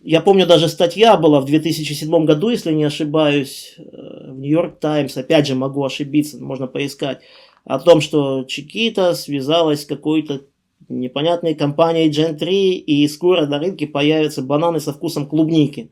[0.02, 5.16] Я помню, даже статья была в 2007 году, если не ошибаюсь, э, в Нью-Йорк Таймс,
[5.16, 7.20] опять же могу ошибиться, можно поискать,
[7.64, 10.42] о том, что Чикита связалась с какой-то
[10.90, 15.90] непонятной компанией Gen 3, и скоро на рынке появятся бананы со вкусом клубники.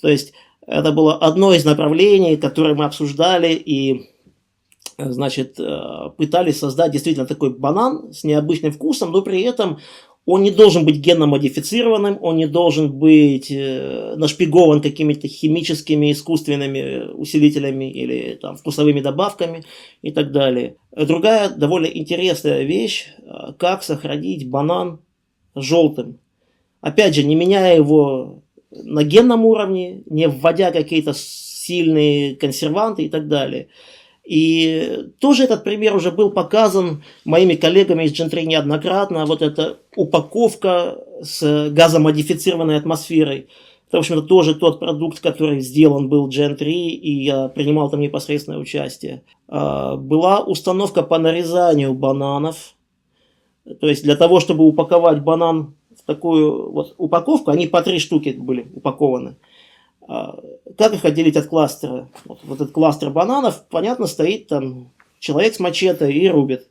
[0.00, 0.32] То есть
[0.66, 4.10] это было одно из направлений, которое мы обсуждали и
[4.98, 9.78] значит, э, пытались создать действительно такой банан с необычным вкусом, но при этом
[10.24, 17.90] он не должен быть генно-модифицированным, он не должен быть э, нашпигован какими-то химическими, искусственными усилителями
[17.90, 19.64] или там, вкусовыми добавками
[20.02, 20.76] и так далее.
[20.94, 23.08] Другая довольно интересная вещь,
[23.58, 25.00] как сохранить банан
[25.54, 26.18] желтым.
[26.80, 33.28] Опять же, не меняя его на генном уровне, не вводя какие-то сильные консерванты и так
[33.28, 33.68] далее.
[34.24, 39.26] И тоже этот пример уже был показан моими коллегами из Gen неоднократно.
[39.26, 43.48] Вот эта упаковка с газомодифицированной атмосферой.
[43.88, 48.00] Это, в общем-то, тоже тот продукт, который сделан был Gen 3, и я принимал там
[48.00, 49.22] непосредственное участие.
[49.48, 52.74] А, была установка по нарезанию бананов.
[53.80, 58.30] То есть для того, чтобы упаковать банан в такую вот упаковку, они по три штуки
[58.30, 59.36] были упакованы.
[60.08, 60.38] А,
[60.76, 62.08] как их отделить от кластера?
[62.24, 66.68] Вот, вот этот кластер бананов, понятно, стоит там человек с мачете и рубит.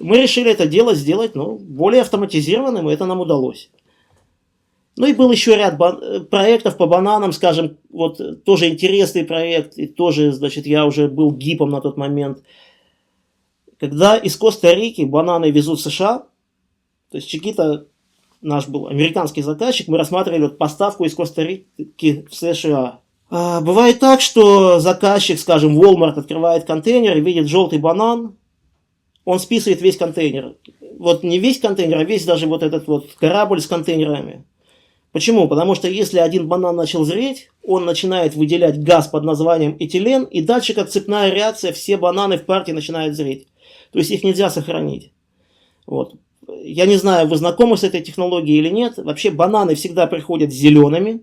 [0.00, 3.70] Мы решили это дело сделать ну, более автоматизированным, и это нам удалось.
[4.96, 9.86] Ну и был еще ряд бан- проектов по бананам, скажем, вот тоже интересный проект, и
[9.86, 12.42] тоже, значит, я уже был гипом на тот момент.
[13.78, 16.26] Когда из Коста-Рики бананы везут в США,
[17.10, 17.86] то есть Чикита
[18.40, 23.00] наш был американский заказчик, мы рассматривали вот поставку из Коста-Рики в США.
[23.30, 28.36] А, бывает так, что заказчик, скажем, Walmart открывает контейнер видит желтый банан,
[29.24, 30.56] он списывает весь контейнер.
[30.98, 34.44] Вот не весь контейнер, а весь даже вот этот вот корабль с контейнерами.
[35.12, 35.48] Почему?
[35.48, 40.42] Потому что если один банан начал зреть, он начинает выделять газ под названием этилен, и
[40.42, 43.48] дальше, как цепная реакция, все бананы в партии начинают зреть.
[43.90, 45.12] То есть их нельзя сохранить.
[45.86, 46.14] Вот
[46.62, 48.94] я не знаю, вы знакомы с этой технологией или нет.
[48.96, 51.22] Вообще бананы всегда приходят зелеными.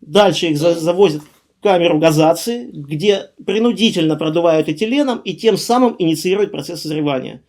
[0.00, 6.82] Дальше их завозят в камеру газации, где принудительно продувают этиленом и тем самым инициируют процесс
[6.82, 7.42] созревания.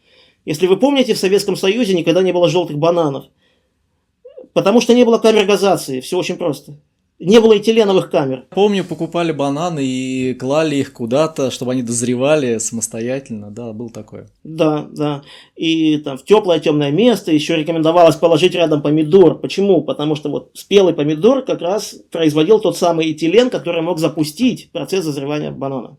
[0.46, 3.26] Если вы помните, в Советском Союзе никогда не было желтых бананов.
[4.54, 6.00] Потому что не было камер газации.
[6.00, 6.80] Все очень просто
[7.20, 8.46] не было этиленовых камер.
[8.50, 13.52] Помню, покупали бананы и клали их куда-то, чтобы они дозревали самостоятельно.
[13.52, 14.30] Да, был такое.
[14.44, 15.22] Да, да.
[15.56, 19.38] И там в теплое темное место еще рекомендовалось положить рядом помидор.
[19.38, 19.82] Почему?
[19.82, 25.04] Потому что вот спелый помидор как раз производил тот самый этилен, который мог запустить процесс
[25.04, 25.98] зазревания банана.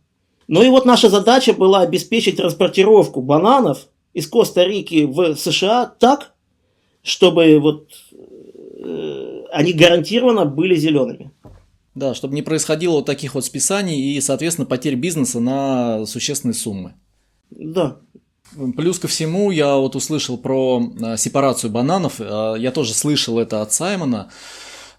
[0.48, 6.32] Ну и вот наша задача была обеспечить транспортировку бананов из Коста-Рики в США так,
[7.02, 7.88] чтобы вот
[9.52, 11.30] они гарантированно были зелеными.
[11.94, 16.94] Да, чтобы не происходило вот таких вот списаний и, соответственно, потерь бизнеса на существенные суммы.
[17.50, 17.98] Да.
[18.76, 22.14] Плюс ко всему, я вот услышал про а, сепарацию бананов.
[22.20, 24.30] А, я тоже слышал это от Саймона.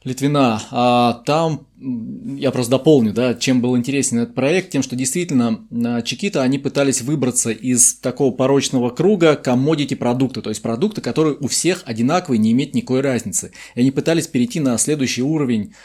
[0.03, 5.67] Литвина, а там, я просто дополню, да, чем был интересен этот проект, тем, что действительно
[6.03, 11.47] Чикита, они пытались выбраться из такого порочного круга коммодити продукта, то есть продукты, которые у
[11.47, 13.51] всех одинаковые, не имеют никакой разницы.
[13.75, 15.75] И они пытались перейти на следующий уровень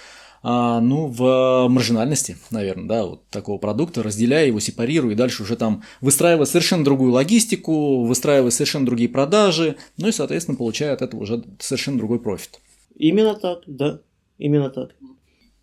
[0.42, 5.56] а, ну, в маржинальности, наверное, да, вот такого продукта, разделяя его, сепарируя, и дальше уже
[5.56, 11.20] там выстраивая совершенно другую логистику, выстраивая совершенно другие продажи, ну и, соответственно, получая от этого
[11.20, 12.60] уже совершенно другой профит.
[12.96, 14.00] Именно так, да.
[14.38, 14.94] Именно так.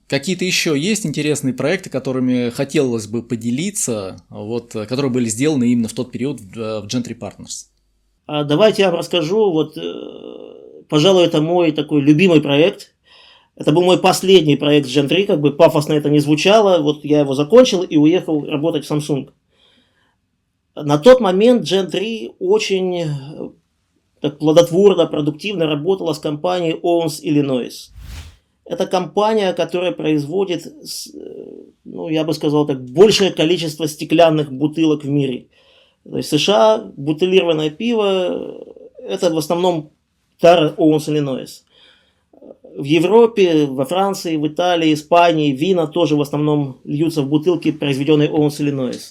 [0.08, 5.94] Какие-то еще есть интересные проекты, которыми хотелось бы поделиться, вот, которые были сделаны именно в
[5.94, 7.68] тот период в Gentry Partners?
[8.26, 9.78] А давайте я вам расскажу, вот,
[10.90, 12.94] пожалуй, это мой такой любимый проект.
[13.56, 16.82] Это был мой последний проект Gen 3, как бы пафосно это не звучало.
[16.82, 19.30] Вот я его закончил и уехал работать в Samsung.
[20.76, 23.54] На тот момент Gen 3 очень
[24.24, 27.92] так плодотворно, продуктивно работала с компанией Owens Illinois.
[28.64, 30.66] Это компания, которая производит,
[31.84, 35.48] ну, я бы сказал так, большее количество стеклянных бутылок в мире.
[36.10, 38.64] То есть США, бутылированное пиво,
[39.06, 39.90] это в основном
[40.40, 41.50] Тара Owens Illinois.
[42.78, 48.30] В Европе, во Франции, в Италии, Испании вина тоже в основном льются в бутылки, произведенные
[48.30, 49.02] Owens Illinois.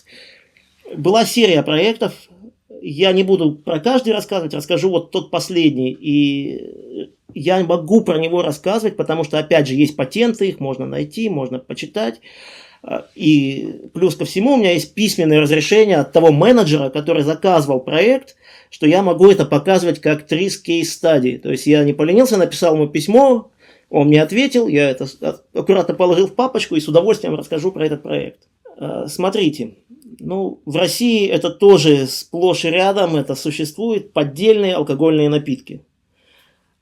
[0.96, 2.14] Была серия проектов,
[2.82, 5.92] я не буду про каждый рассказывать, расскажу вот тот последний.
[5.92, 11.30] И я могу про него рассказывать, потому что, опять же, есть патенты, их можно найти,
[11.30, 12.20] можно почитать.
[13.14, 18.34] И плюс ко всему у меня есть письменное разрешение от того менеджера, который заказывал проект,
[18.70, 21.38] что я могу это показывать как три кейс-стадии.
[21.38, 23.50] То есть я не поленился, написал ему письмо,
[23.88, 25.06] он мне ответил, я это
[25.52, 28.48] аккуратно положил в папочку и с удовольствием расскажу про этот проект.
[28.78, 29.74] А, смотрите,
[30.24, 35.84] ну, в России это тоже сплошь и рядом, это существует поддельные алкогольные напитки.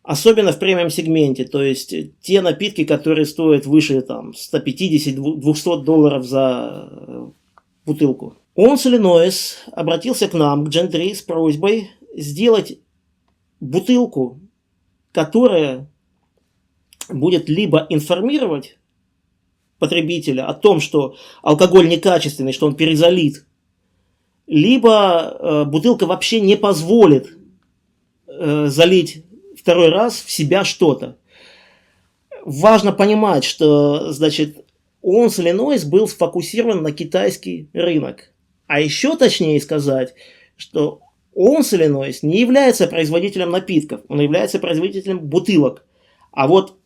[0.03, 6.89] Особенно в премиум сегменте, то есть те напитки, которые стоят выше там 150-200 долларов за
[6.91, 7.27] э,
[7.87, 8.37] бутылку.
[8.55, 12.79] Он с Иллинойс обратился к нам, к Gentry, с просьбой сделать
[13.61, 14.41] бутылку,
[15.13, 15.89] которая
[17.09, 18.77] будет либо информировать
[19.81, 23.45] потребителя о том, что алкоголь некачественный, что он перезалит,
[24.47, 27.37] либо э, бутылка вообще не позволит
[28.29, 29.25] э, залить
[29.57, 31.17] второй раз в себя что-то.
[32.45, 34.65] Важно понимать, что, значит,
[35.03, 38.33] он с Иллинойс был сфокусирован на китайский рынок.
[38.67, 40.15] А еще точнее сказать,
[40.57, 41.01] что
[41.35, 45.87] он с Иллинойс не является производителем напитков, он является производителем бутылок.
[46.33, 46.77] А вот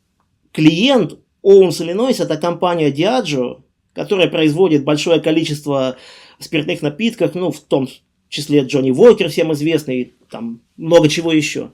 [0.53, 5.97] клиент Owens Illinois это компания Diageo, которая производит большое количество
[6.39, 7.89] спиртных напитков, ну, в том
[8.29, 11.71] числе Джонни Уокер, всем известный, там много чего еще.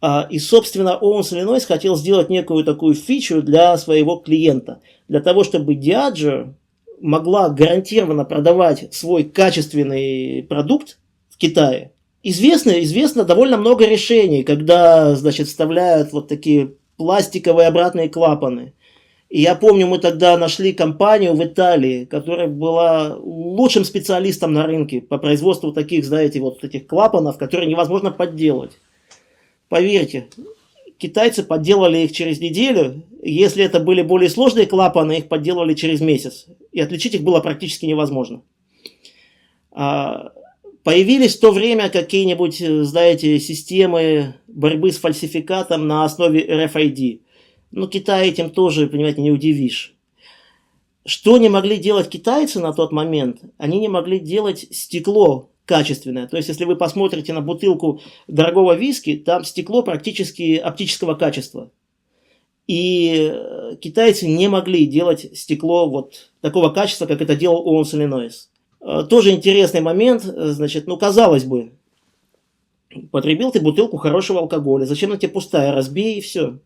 [0.00, 5.44] А, и, собственно, Owens Illinois хотел сделать некую такую фичу для своего клиента, для того,
[5.44, 6.54] чтобы Diageo
[7.00, 10.98] могла гарантированно продавать свой качественный продукт
[11.30, 11.92] в Китае.
[12.22, 18.74] Известно, известно довольно много решений, когда, значит, вставляют вот такие пластиковые обратные клапаны.
[19.30, 25.00] И я помню, мы тогда нашли компанию в Италии, которая была лучшим специалистом на рынке
[25.00, 28.72] по производству таких, знаете, вот этих клапанов, которые невозможно подделать.
[29.68, 30.28] Поверьте,
[30.96, 33.02] китайцы подделали их через неделю.
[33.22, 36.46] Если это были более сложные клапаны, их подделывали через месяц.
[36.72, 38.40] И отличить их было практически невозможно.
[39.72, 40.32] А,
[40.88, 47.20] Появились в то время какие-нибудь, э, знаете, системы борьбы с фальсификатом на основе RFID.
[47.72, 49.94] Ну, Китай этим тоже, понимаете, не удивишь.
[51.04, 53.42] Что не могли делать китайцы на тот момент?
[53.58, 56.26] Они не могли делать стекло качественное.
[56.26, 61.70] То есть, если вы посмотрите на бутылку дорогого виски, там стекло практически оптического качества.
[62.66, 68.47] И э, китайцы не могли делать стекло вот такого качества, как это делал Owens Illinois.
[68.80, 71.72] Э, тоже интересный момент, э, значит, ну, казалось бы,
[73.10, 76.58] потребил ты бутылку хорошего алкоголя, зачем она тебе пустая, разбей и все.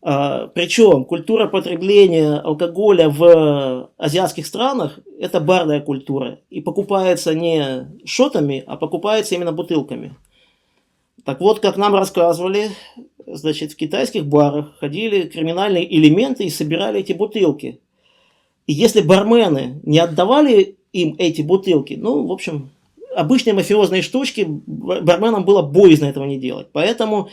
[0.00, 6.38] А, причем культура потребления алкоголя в азиатских странах– это барная культура.
[6.50, 10.14] И покупается не шотами, а покупается именно бутылками.
[11.24, 12.70] Так вот, как нам рассказывали,
[13.26, 17.80] значит, в китайских барах ходили криминальные элементы и собирали эти бутылки.
[18.66, 21.94] И если бармены не отдавали им эти бутылки.
[21.94, 22.70] Ну, в общем,
[23.14, 26.68] обычные мафиозные штучки, барменам было боязно этого не делать.
[26.72, 27.28] Поэтому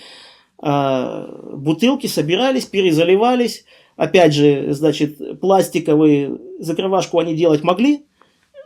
[0.61, 3.65] э, бутылки собирались, перезаливались.
[3.95, 8.05] Опять же, значит, пластиковые закрывашку они делать могли.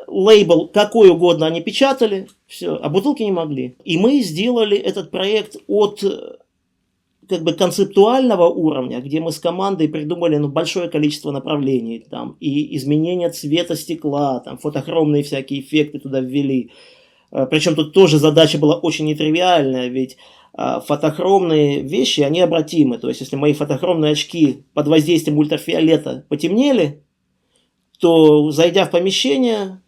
[0.07, 3.75] Лейбл какой угодно они печатали, все, а бутылки не могли.
[3.83, 6.03] И мы сделали этот проект от
[7.29, 12.75] как бы концептуального уровня, где мы с командой придумали ну, большое количество направлений, там, и
[12.75, 16.71] изменение цвета стекла, там, фотохромные всякие эффекты туда ввели.
[17.31, 20.17] А, Причем тут тоже задача была очень нетривиальная, ведь
[20.53, 22.97] а, фотохромные вещи, они обратимы.
[22.97, 27.03] То есть, если мои фотохромные очки под воздействием ультрафиолета потемнели,
[27.99, 29.83] то, зайдя в помещение,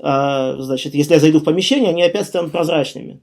[0.00, 3.20] а, значит, если я зайду в помещение, они опять станут прозрачными.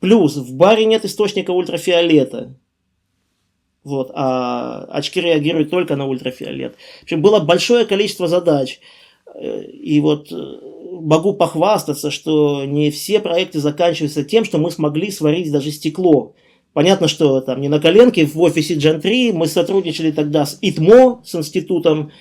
[0.00, 2.54] Плюс в баре нет источника ультрафиолета.
[3.84, 6.76] Вот, а очки реагируют только на ультрафиолет.
[7.00, 8.80] В общем, было большое количество задач.
[9.40, 10.34] И вот э,
[11.00, 16.34] могу похвастаться, что не все проекты заканчиваются тем, что мы смогли сварить даже стекло.
[16.72, 21.22] Понятно, что там не на коленке в офисе Gen 3 мы сотрудничали тогда с ИТМО,
[21.24, 22.12] с институтом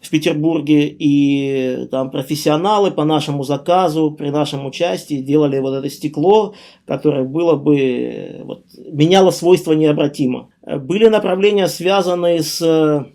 [0.00, 6.54] в Петербурге, и там профессионалы по нашему заказу, при нашем участии делали вот это стекло,
[6.86, 10.48] которое было бы, вот, меняло свойства необратимо.
[10.66, 13.06] Были направления, связанные с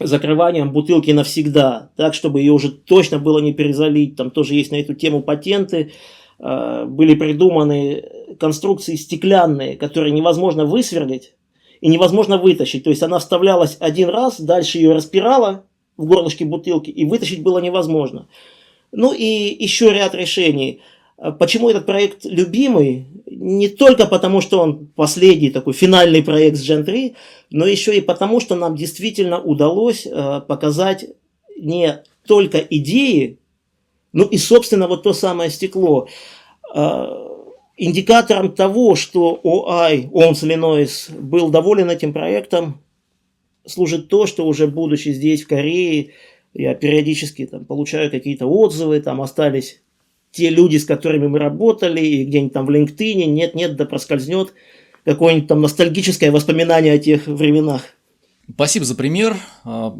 [0.00, 4.16] закрыванием бутылки навсегда, так, чтобы ее уже точно было не перезалить.
[4.16, 5.92] Там тоже есть на эту тему патенты.
[6.38, 8.04] А, были придуманы
[8.38, 11.34] конструкции стеклянные, которые невозможно высверлить
[11.80, 12.84] и невозможно вытащить.
[12.84, 15.64] То есть она вставлялась один раз, дальше ее распирала
[16.00, 18.26] в горлышке бутылки, и вытащить было невозможно.
[18.92, 20.80] Ну и еще ряд решений.
[21.38, 23.06] Почему этот проект любимый?
[23.26, 27.14] Не только потому, что он последний такой финальный проект с Gen 3,
[27.50, 31.06] но еще и потому, что нам действительно удалось э, показать
[31.58, 33.38] не только идеи,
[34.12, 36.08] ну и, собственно, вот то самое стекло.
[36.74, 37.06] Э,
[37.76, 42.80] индикатором того, что OI, OMS Illinois, был доволен этим проектом,
[43.66, 46.10] служит то, что уже будучи здесь, в Корее,
[46.54, 49.80] я периодически там, получаю какие-то отзывы, там остались
[50.32, 54.54] те люди, с которыми мы работали, и где-нибудь там в LinkedIn, нет-нет, да проскользнет
[55.04, 57.82] какое-нибудь там ностальгическое воспоминание о тех временах.
[58.52, 59.96] Спасибо за пример, а,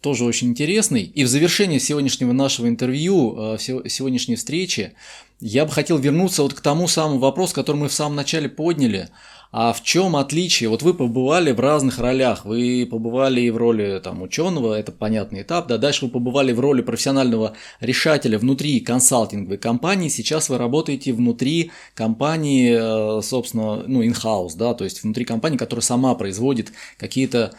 [0.00, 1.02] тоже очень интересный.
[1.02, 4.92] И в завершение сегодняшнего нашего интервью, а, сегодняшней встречи,
[5.40, 9.08] я бы хотел вернуться вот к тому самому вопросу, который мы в самом начале подняли–
[9.52, 10.68] а в чем отличие?
[10.68, 12.44] Вот вы побывали в разных ролях.
[12.44, 15.68] Вы побывали и в роли там, ученого, это понятный этап.
[15.68, 20.08] Да, дальше вы побывали в роли профессионального решателя внутри консалтинговой компании.
[20.08, 25.82] Сейчас вы работаете внутри компании, э, собственно, ну, in-house, да, то есть внутри компании, которая
[25.82, 27.54] сама производит какие-то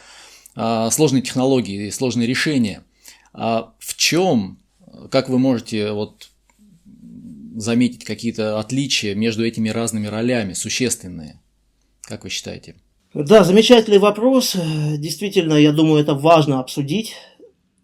[0.55, 2.83] а, сложные технологии, сложные решения.
[3.31, 4.59] А в чем,
[5.11, 6.29] как вы можете вот
[7.55, 11.39] заметить какие-то отличия между этими разными ролями, существенные?
[12.08, 12.76] Как вы считаете?
[13.14, 14.55] Да, замечательный вопрос.
[14.97, 17.16] Действительно, я думаю, это важно обсудить.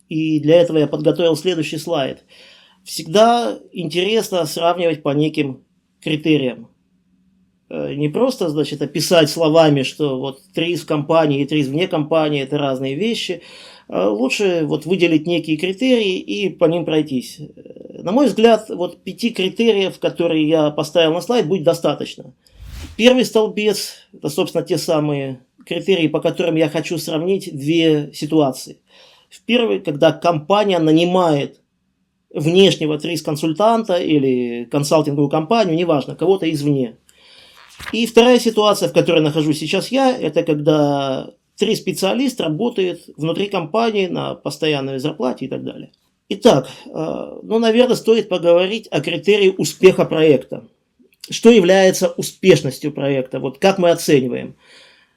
[0.07, 2.23] И для этого я подготовил следующий слайд.
[2.85, 5.65] Всегда интересно сравнивать по неким
[6.01, 6.69] критериям.
[7.69, 12.41] Э, не просто, значит, описать словами, что вот три в компании и три вне компании–
[12.43, 13.41] это разные вещи.
[13.89, 17.41] А лучше вот выделить некие критерии и по ним пройтись.
[17.89, 22.33] На мой взгляд, вот пяти критериев, которые я поставил на слайд, будет достаточно–
[22.95, 28.81] Первый столбец– это, собственно, те самые критерии, по которым я хочу сравнить две ситуации.
[29.29, 31.61] В первый, когда компания нанимает
[32.29, 36.97] внешнего трис-консультанта или консалтинговую компанию, неважно, кого-то извне.
[37.91, 44.05] И вторая ситуация, в которой нахожусь сейчас я, это когда три специалист работает внутри компании
[44.05, 45.91] на постоянной зарплате и так далее.
[46.29, 50.63] Итак, э, ну, наверное, стоит поговорить о критерии успеха проекта
[51.29, 54.55] что является успешностью проекта, вот как мы оцениваем.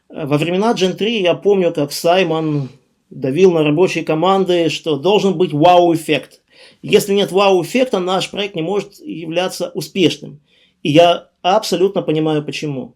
[0.09, 2.69] Во времена Gen 3 я помню, как Саймон
[3.11, 6.43] давил на рабочие команды, что должен быть вау-эффект.
[6.83, 10.41] Если нет вау-эффекта, наш проект не может являться успешным.
[10.83, 12.95] И я абсолютно понимаю почему.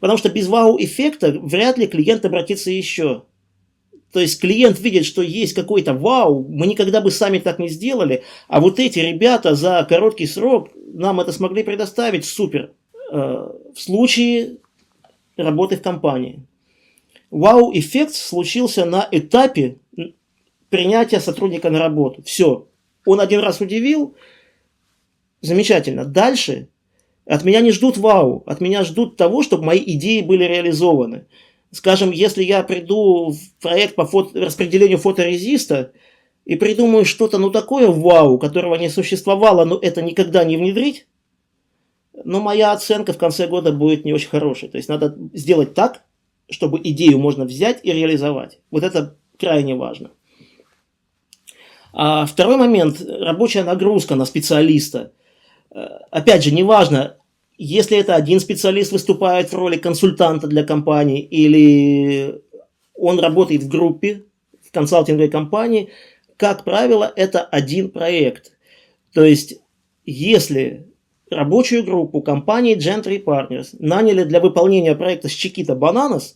[0.00, 3.24] Потому что без вау-эффекта вряд ли клиент обратится еще.
[4.12, 8.24] То есть клиент видит, что есть какой-то вау, мы никогда бы сами так не сделали,
[8.46, 12.72] а вот эти ребята за короткий срок нам это смогли предоставить, супер.
[13.10, 14.58] Э, в случае
[15.36, 16.40] работы в компании.
[17.30, 19.78] Вау-эффект случился на этапе
[20.68, 22.22] принятия сотрудника на работу.
[22.22, 22.68] Все.
[23.06, 24.14] Он один раз удивил,
[25.40, 26.04] замечательно.
[26.04, 26.68] Дальше
[27.24, 31.26] от меня не ждут вау, от меня ждут того, чтобы мои идеи были реализованы.
[31.70, 35.92] Скажем, если я приду в проект по фото, распределению фоторезиста
[36.44, 41.06] и придумаю что-то, ну такое вау, которого не существовало, но это никогда не внедрить,
[42.24, 44.68] но моя оценка в конце года будет не очень хорошей.
[44.68, 46.02] То есть надо сделать так,
[46.50, 48.60] чтобы идею можно взять и реализовать.
[48.70, 50.10] Вот это крайне важно.
[51.92, 55.12] А второй момент– рабочая нагрузка на специалиста.
[55.74, 57.16] Э, опять же, неважно,
[57.58, 62.40] если это один специалист выступает в роли консультанта для компании или
[62.94, 64.24] он работает в группе,
[64.66, 65.90] в консалтинговой компании,
[66.36, 68.52] как правило, это один проект.
[69.12, 69.60] То есть,
[70.04, 70.86] если
[71.30, 76.34] рабочую группу компании Gentry Partners наняли для выполнения проекта с Chiquita Bananas,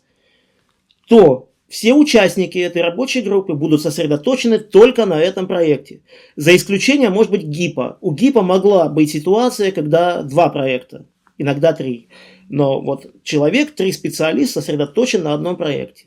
[1.08, 6.02] то все участники этой рабочей группы будут сосредоточены только на этом проекте.
[6.36, 7.98] За исключением, может быть, ГИПа.
[8.00, 11.06] У ГИПа могла быть ситуация, когда два проекта
[11.38, 12.08] иногда три.
[12.48, 16.06] Но вот человек, три специалиста сосредоточен на одном проекте.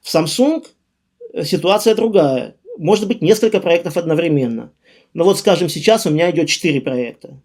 [0.00, 0.64] В Samsung
[1.42, 2.56] ситуация другая.
[2.82, 4.72] Может быть несколько проектов одновременно.
[5.14, 7.40] Но вот, скажем, сейчас у меня идет 4 проекта.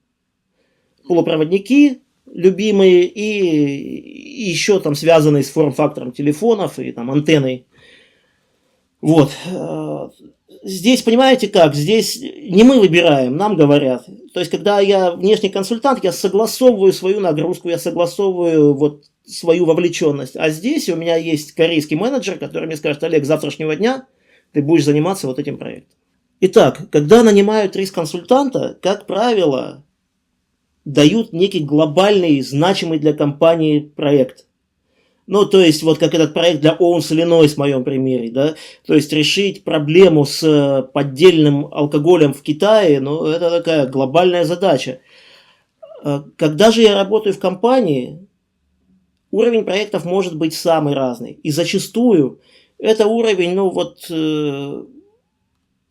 [1.08, 7.68] Полупроводники, любимые, и, и еще там связанные с форм-фактором телефонов и там антенной.
[9.00, 9.32] Вот.
[10.64, 14.08] Здесь, понимаете как, здесь не мы выбираем, нам говорят.
[14.34, 20.36] То есть, когда я внешний консультант, я согласовываю свою нагрузку, я согласовываю вот свою вовлеченность.
[20.36, 24.08] А здесь у меня есть корейский менеджер, который мне скажет, Олег, завтрашнего дня
[24.54, 25.98] ты будешь заниматься вот этим проектом.
[26.40, 29.84] Итак, когда нанимают риск-консультанта, как правило,
[30.86, 34.46] дают некий глобальный, значимый для компании проект.
[35.26, 38.56] Ну, то есть, вот как этот проект для Owens Illinois в моем примере, да,
[38.86, 45.02] то есть решить проблему с э, поддельным алкоголем в Китае, ну, это такая глобальная задача.
[46.04, 48.26] Э, когда же я работаю в компании,
[49.32, 51.34] уровень проектов может быть самый разный.
[51.44, 52.40] И зачастую
[52.80, 54.84] это уровень, ну, вот, э,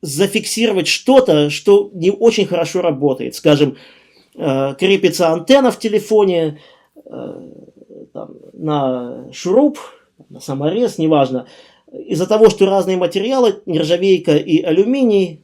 [0.03, 3.35] зафиксировать что-то, что не очень хорошо работает.
[3.35, 3.77] Скажем,
[4.35, 6.61] э, крепится антенна в телефоне,
[7.05, 7.51] э,
[8.13, 9.79] там, на шуруп,
[10.29, 11.47] на саморез, неважно,
[11.93, 15.43] из-за того, что разные материалы, нержавейка и алюминий,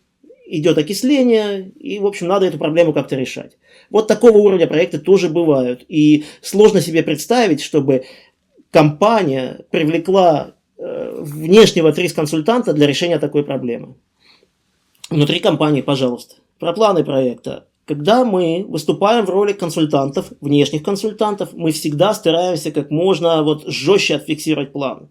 [0.52, 3.56] идет окисление, и, в общем, надо эту проблему как-то решать.
[3.88, 5.82] Вот такого уровня проекты тоже бывают.
[5.88, 8.04] И сложно себе представить, чтобы
[8.70, 13.94] компания привлекла внешнего трис-консультанта для решения такой проблемы.
[15.10, 16.36] Внутри компании, пожалуйста.
[16.58, 17.66] Про планы проекта.
[17.84, 24.16] Когда мы выступаем в роли консультантов, внешних консультантов, мы всегда стараемся как можно вот жестче
[24.16, 25.08] отфиксировать план.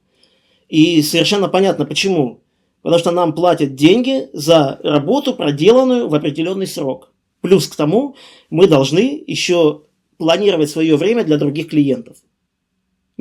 [0.69, 2.41] И совершенно понятно почему.
[2.81, 7.11] Потому что нам платят деньги за работу, проделанную в определенный срок.
[7.41, 8.15] Плюс к тому
[8.49, 9.81] мы должны еще
[10.17, 12.17] планировать свое время для других клиентов.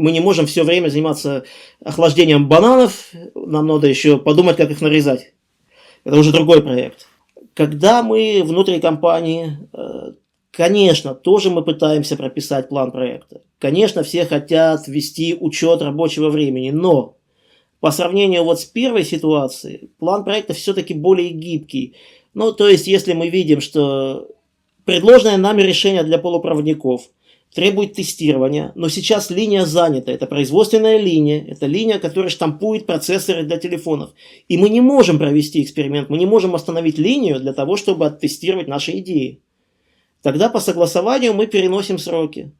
[0.00, 1.44] Мы не можем все время заниматься
[1.84, 5.34] охлаждением бананов, нам надо еще подумать, как их нарезать.
[6.04, 7.06] Это уже другой проект.
[7.52, 10.12] Когда мы внутри компании, э,
[10.52, 13.42] конечно, тоже мы пытаемся прописать план проекта.
[13.58, 17.16] Конечно, все хотят вести учет рабочего времени, но
[17.80, 21.94] по сравнению вот с первой ситуацией, план проекта все-таки более гибкий.
[22.32, 24.28] Ну, то есть, если мы видим, что
[24.86, 27.02] предложенное нами решение для полупроводников–
[27.54, 30.12] требует тестирования, но сейчас линия занята.
[30.12, 34.10] Это производственная линия, это линия, которая штампует процессоры для телефонов.
[34.48, 38.68] И мы не можем провести эксперимент, мы не можем остановить линию для того, чтобы оттестировать
[38.68, 39.40] наши идеи.
[40.22, 42.52] Тогда по согласованию мы переносим сроки.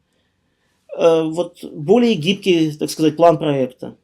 [0.97, 3.95] Э, вот более гибкий, так сказать, план проекта.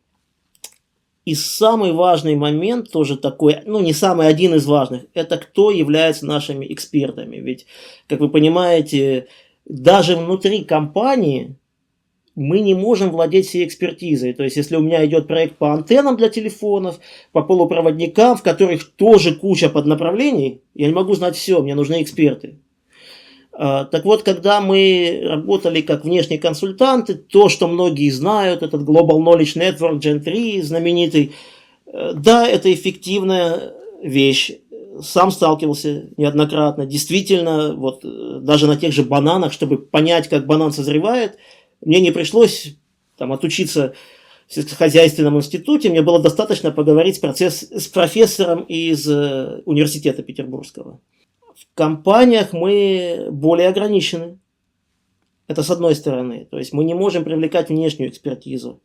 [1.25, 6.25] И самый важный момент тоже такой, ну не самый один из важных, это кто является
[6.25, 7.35] нашими экспертами.
[7.35, 7.65] Ведь,
[8.07, 9.27] как вы понимаете,
[9.67, 11.55] даже внутри компании
[12.35, 14.33] мы не можем владеть всей экспертизой.
[14.33, 16.99] То есть, если у меня идет проект по антеннам для телефонов,
[17.31, 22.59] по полупроводникам, в которых тоже куча поднаправлений, я не могу знать все, мне нужны эксперты.
[23.53, 29.17] А, так вот, когда мы работали как внешние консультанты, то, что многие знают, этот Global
[29.17, 31.31] Knowledge Network Gen 3 знаменитый,
[31.87, 33.73] э, да, это эффективная
[34.03, 34.51] вещь
[35.01, 36.85] сам сталкивался неоднократно.
[36.85, 41.37] Действительно, вот э, даже на тех же бананах, чтобы понять, как банан созревает,
[41.81, 42.75] мне не пришлось
[43.17, 43.93] там отучиться
[44.47, 50.99] в сельскохозяйственном институте, мне было достаточно поговорить с, процесс, с профессором из э, университета Петербургского.
[51.55, 54.39] В компаниях мы более ограничены.
[55.47, 56.45] Это с одной стороны.
[56.45, 58.81] То есть мы не можем привлекать внешнюю экспертизу.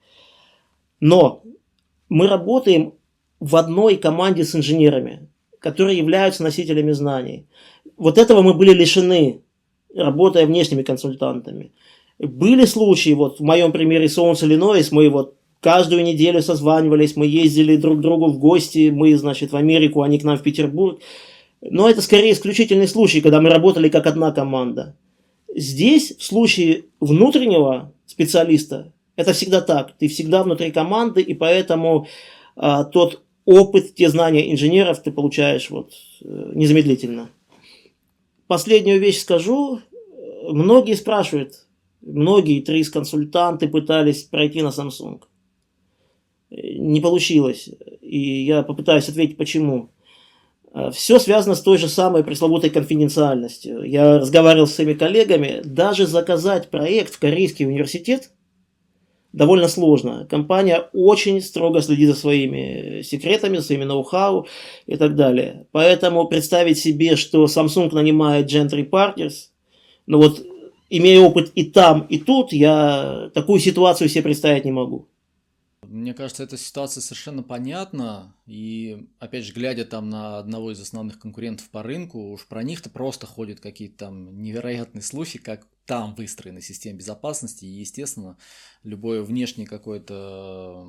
[1.00, 1.42] Но
[2.08, 2.94] мы работаем
[3.40, 5.28] в одной команде с инженерами
[5.62, 7.46] которые являются носителями знаний.
[7.96, 9.42] Вот этого мы были лишены,
[9.94, 11.72] работая внешними консультантами.
[12.18, 17.76] Были случаи, вот в моем примере Солнце Иллинойс, мы вот каждую неделю созванивались, мы ездили
[17.76, 21.00] друг к другу в гости, мы, значит, в Америку, они к нам в Петербург.
[21.60, 24.96] Но это скорее исключительный случай, когда мы работали как одна команда.
[25.54, 29.92] Здесь, в случае внутреннего специалиста, это всегда так.
[29.98, 32.06] Ты всегда внутри команды, и поэтому
[32.56, 35.92] а, тот опыт, те знания инженеров ты получаешь вот
[36.22, 37.30] э, незамедлительно.
[38.46, 39.80] Последнюю вещь скажу.
[40.48, 41.66] Многие спрашивают,
[42.00, 45.20] многие трис-консультанты пытались пройти на Samsung.
[46.50, 47.70] Не получилось.
[48.00, 49.90] И я попытаюсь ответить, почему.
[50.72, 53.82] Э, Все связано с той же самой пресловутой конфиденциальностью.
[53.82, 55.62] Я разговаривал с своими коллегами.
[55.64, 58.30] Даже заказать проект в Корейский университет–
[59.32, 60.26] довольно сложно.
[60.28, 64.46] Компания очень строго следит за своими секретами, за своими ноу-хау
[64.86, 65.66] и так далее.
[65.72, 69.48] Поэтому представить себе, что Samsung нанимает Gentry Partners,
[70.06, 70.44] ну вот,
[70.90, 75.06] имея опыт и там, и тут, я такую ситуацию себе представить не могу.
[75.92, 78.34] мне кажется, эта ситуация совершенно понятна.
[78.46, 82.90] И, опять же, глядя там на одного из основных конкурентов по рынку, уж про них-то
[82.90, 87.64] просто ходят какие-то там невероятные слухи, как там выстроена система безопасности.
[87.64, 88.36] И, естественно,
[88.82, 90.86] любое внешнее какое-то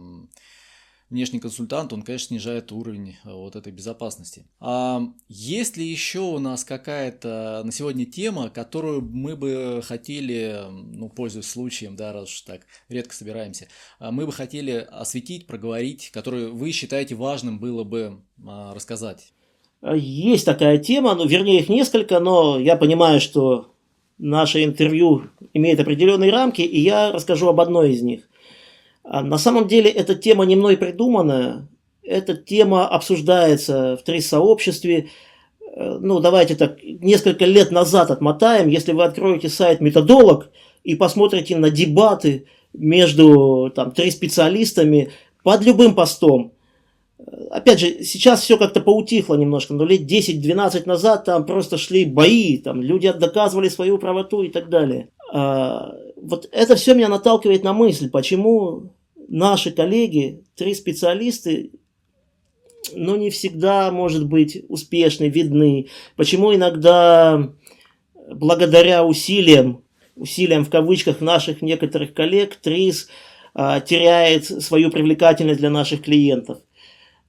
[1.13, 4.47] внешний консультант, он, конечно, снижает уровень э, вот этой безопасности.
[4.59, 11.09] А есть ли еще у нас какая-то на сегодня тема, которую мы бы хотели, ну,
[11.09, 13.67] пользуясь случаем, да, раз уж так редко собираемся,
[13.99, 19.33] а мы бы хотели осветить, проговорить, которую вы считаете важным было бы а, рассказать?
[19.83, 23.72] Есть такая тема, ну, вернее, их несколько, но я понимаю, что
[24.17, 25.23] наше интервью
[25.53, 28.29] имеет определенные рамки, и я расскажу об одной из них.
[29.03, 31.67] А на самом деле эта тема не мной придуманная,
[32.03, 35.09] эта тема обсуждается в три-сообществе.
[35.75, 38.67] Э, ну, давайте так, несколько лет назад отмотаем.
[38.67, 40.49] Если вы откроете сайт «Методолог»
[40.83, 45.11] и посмотрите на дебаты между там, три специалистами
[45.43, 46.53] под любым постом,
[47.51, 52.57] Опять же, сейчас все как-то поутихло немножко, но лет 10-12 назад там просто шли бои,
[52.57, 55.09] там люди доказывали свою правоту и так далее.
[55.31, 58.93] А, вот это все меня наталкивает на мысль, почему
[59.27, 61.71] наши коллеги, три специалисты,
[62.93, 65.87] ну, не всегда, может быть, успешны, видны.
[66.15, 67.53] Почему иногда,
[68.29, 69.83] благодаря усилиям,
[70.15, 73.07] усилиям в кавычках наших некоторых коллег, ТРИС
[73.53, 76.59] а, теряет свою привлекательность для наших клиентов.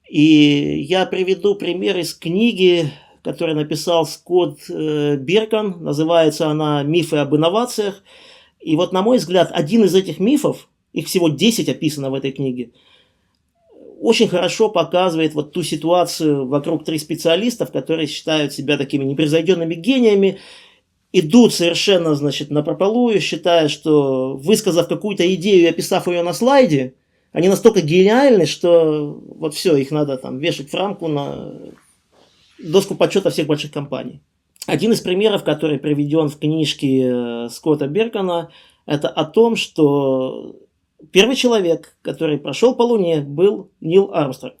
[0.09, 2.91] И я приведу пример из книги,
[3.23, 8.03] которую написал Скотт э, Беркан, называется она «Мифы об инновациях».
[8.59, 12.31] И вот, на мой взгляд, один из этих мифов, их всего 10 описано в этой
[12.31, 12.71] книге,
[13.99, 20.37] очень хорошо показывает вот ту ситуацию вокруг трех специалистов, которые считают себя такими непревзойденными гениями,
[21.11, 26.93] идут совершенно, значит, на прополую, считая, что высказав какую-то идею и описав ее на слайде,
[27.35, 31.51] они настолько гениальны, что вот все, их надо там вешать в рамку на
[32.57, 34.21] доску почета всех больших компаний.
[34.67, 38.51] Один из примеров, который приведен в книжке э, Скотта Беркона,
[38.85, 40.55] это о том, что
[41.11, 44.55] первый человек, который прошел по Луне, был Нил Армстронг.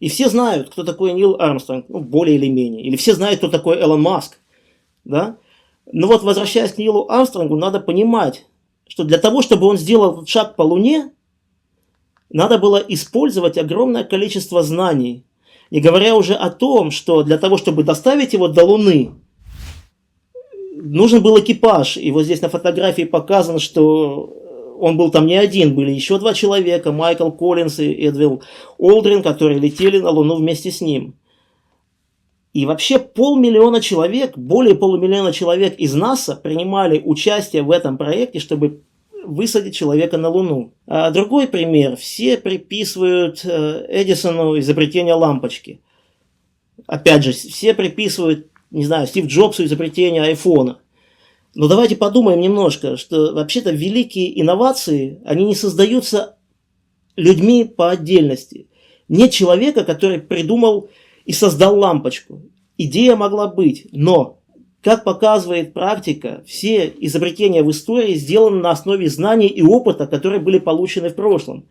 [0.00, 2.82] И все знают, кто такой Нил Армстронг, ну, более или менее.
[2.82, 4.40] Или все знают, кто такой Элон Маск.
[5.04, 5.36] Да?
[5.92, 8.46] Но вот возвращаясь к Нилу Армстронгу, надо понимать,
[8.88, 11.12] что для того, чтобы он сделал шаг по Луне,
[12.30, 15.24] надо было использовать огромное количество знаний.
[15.70, 19.12] Не говоря уже о том, что для того, чтобы доставить его до Луны,
[20.74, 21.96] нужен был экипаж.
[21.96, 24.32] И вот здесь на фотографии показано, что
[24.78, 28.42] он был там не один, были еще два человека, Майкл Коллинс и Эдвилл
[28.78, 31.14] Олдрин, которые летели на Луну вместе с ним.
[32.52, 38.82] И вообще полмиллиона человек, более полумиллиона человек из НАСА принимали участие в этом проекте, чтобы
[39.26, 40.72] высадить человека на Луну.
[40.86, 41.96] А другой пример.
[41.96, 45.80] Все приписывают э, Эдисону изобретение лампочки.
[46.86, 50.80] Опять же, все приписывают не знаю, Стив Джобсу изобретение айфона.
[51.54, 56.36] Но давайте подумаем немножко, что вообще-то великие инновации, они не создаются
[57.16, 58.68] людьми по отдельности.
[59.08, 60.90] Нет человека, который придумал
[61.24, 62.42] и создал лампочку.
[62.76, 64.40] Идея могла быть, но,
[64.86, 70.60] как показывает практика, все изобретения в истории сделаны на основе знаний и опыта, которые были
[70.60, 71.64] получены в прошлом.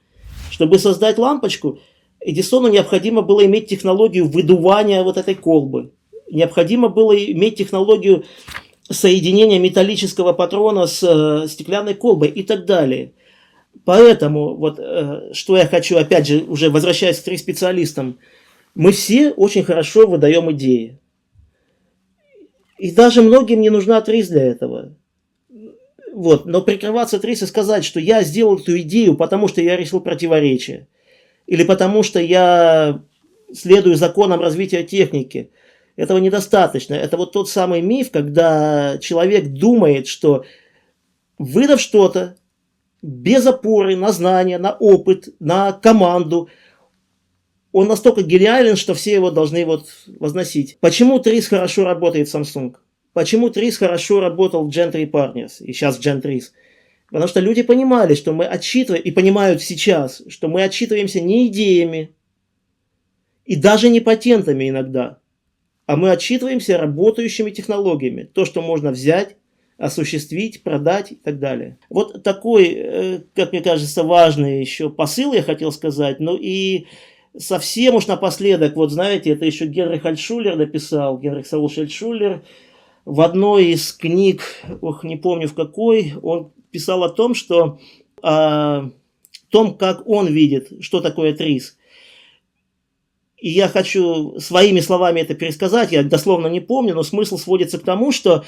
[0.51, 1.79] Чтобы создать лампочку,
[2.19, 5.91] Эдисону необходимо было иметь технологию выдувания вот этой колбы
[6.29, 8.25] необходимо было иметь технологию
[8.89, 13.13] соединения металлического патрона с э, стеклянной колбой и так далее.
[13.85, 18.17] Поэтому, вот э, что я хочу, опять же, уже возвращаясь к три специалистам,
[18.75, 20.99] мы все очень хорошо выдаем идеи.
[22.77, 24.95] И даже многим не нужна ТРИС для этого.
[26.13, 26.45] Вот.
[26.45, 30.87] Но прикрываться ТРИС и сказать, что я сделал эту идею, потому что я решил противоречие,
[31.47, 33.01] или потому что я
[33.53, 35.51] следую законам развития техники–
[35.95, 36.93] этого недостаточно.
[36.93, 40.45] Это вот тот самый миф, когда человек думает, что
[41.37, 42.35] выдав что-то
[43.01, 46.49] без опоры на знания, на опыт, на команду,
[47.75, 49.87] он настолько гениален, что все его должны вот
[50.19, 50.77] возносить.
[50.79, 52.75] Почему Трис хорошо работает в Samsung?
[53.11, 56.51] Почему Трис хорошо работал в Gentry Partners и сейчас в Gentris?
[57.09, 62.15] Потому что люди понимали, что мы отчитываем, и понимают сейчас, что мы отчитываемся не идеями,
[63.43, 65.19] и даже не патентами иногда,
[65.85, 68.23] а мы отчитываемся работающими технологиями.
[68.23, 69.35] То, что можно взять,
[69.77, 71.77] осуществить, продать и так далее.
[71.89, 76.21] Вот такой, э, как мне кажется, важный еще посыл я хотел сказать.
[76.21, 76.87] Ну и
[77.37, 82.43] совсем уж напоследок, вот знаете, это еще Генрих Альтшулер написал, Генрих Саулович Альтшулер,
[83.05, 84.41] в одной из книг,
[84.81, 87.79] ох, не помню в какой, он писал о том, что
[88.21, 88.89] а,
[89.55, 91.77] том, как он видит, что такое ТРИС.
[93.37, 97.83] И я хочу своими словами это пересказать, я дословно не помню, но смысл сводится к
[97.83, 98.43] тому, что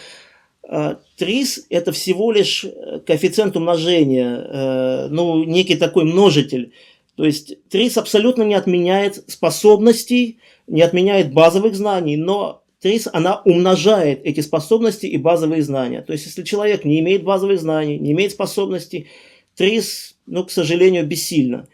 [0.68, 2.66] э, ТРИС это всего лишь
[3.06, 6.74] коэффициент умножения, э, ну, некий такой множитель.
[7.18, 10.38] То есть ТРИС абсолютно не отменяет способностей,
[10.68, 16.04] не отменяет базовых знаний, но ТРИС, она умножает эти способности и базовые знания.
[16.04, 19.08] То есть, если человек не имеет базовых знаний, не имеет способностей,
[19.56, 21.68] ТРИС, ну, к сожалению, бессильно.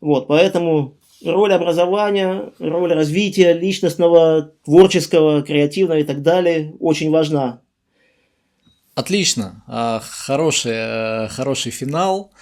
[0.00, 7.60] Вот, поэтому роль образования, роль развития личностного, творческого, креативного и так далее очень важна.
[8.94, 12.32] Отлично, а, хороший, э, хороший финал.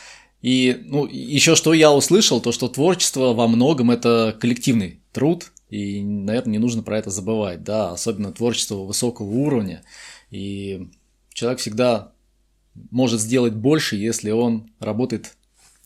[0.42, 6.02] И ну, еще что я услышал, то что творчество во многом это коллективный труд, и,
[6.02, 9.82] наверное, не нужно про это забывать, да, особенно творчество высокого уровня.
[10.30, 10.88] И
[11.32, 12.12] человек всегда
[12.90, 15.36] может сделать больше, если он работает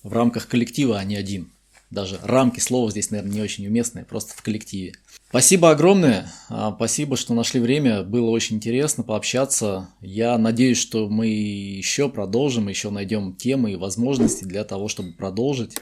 [0.02, 1.50] в рамках коллектива, а не один.
[1.90, 4.94] Даже рамки слова здесь, наверное, не очень уместные, просто в коллективе.
[5.30, 9.88] Спасибо огромное, а, спасибо, что нашли время, было очень интересно пообщаться.
[10.00, 15.76] Я надеюсь, что мы еще продолжим, еще найдем темы и возможности для того, чтобы продолжить.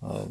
[0.00, 0.26] А,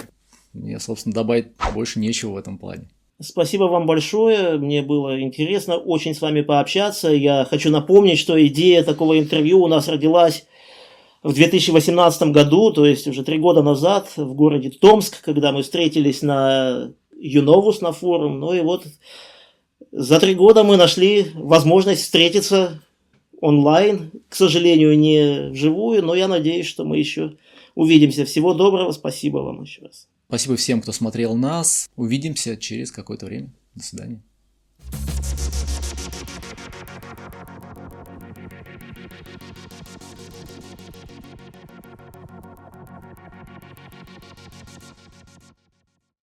[0.51, 2.89] мне, собственно, добавить больше нечего в этом плане.
[3.21, 7.11] Спасибо вам большое, мне было интересно очень с вами пообщаться.
[7.11, 10.45] Я хочу напомнить, что идея такого интервью у нас родилась
[11.23, 16.21] в 2018 году, то есть уже три года назад в городе Томск, когда мы встретились
[16.21, 16.91] на
[17.23, 18.39] Юновус на форум.
[18.39, 18.85] Ну и вот
[19.91, 22.81] за три года мы нашли возможность встретиться
[23.39, 27.37] онлайн, к сожалению, не вживую, но я надеюсь, что мы еще
[27.75, 28.25] увидимся.
[28.25, 30.07] Всего доброго, спасибо вам еще раз.
[30.27, 31.89] Спасибо всем, кто смотрел нас.
[31.95, 33.53] Увидимся через какое-то время.
[33.75, 34.21] До свидания.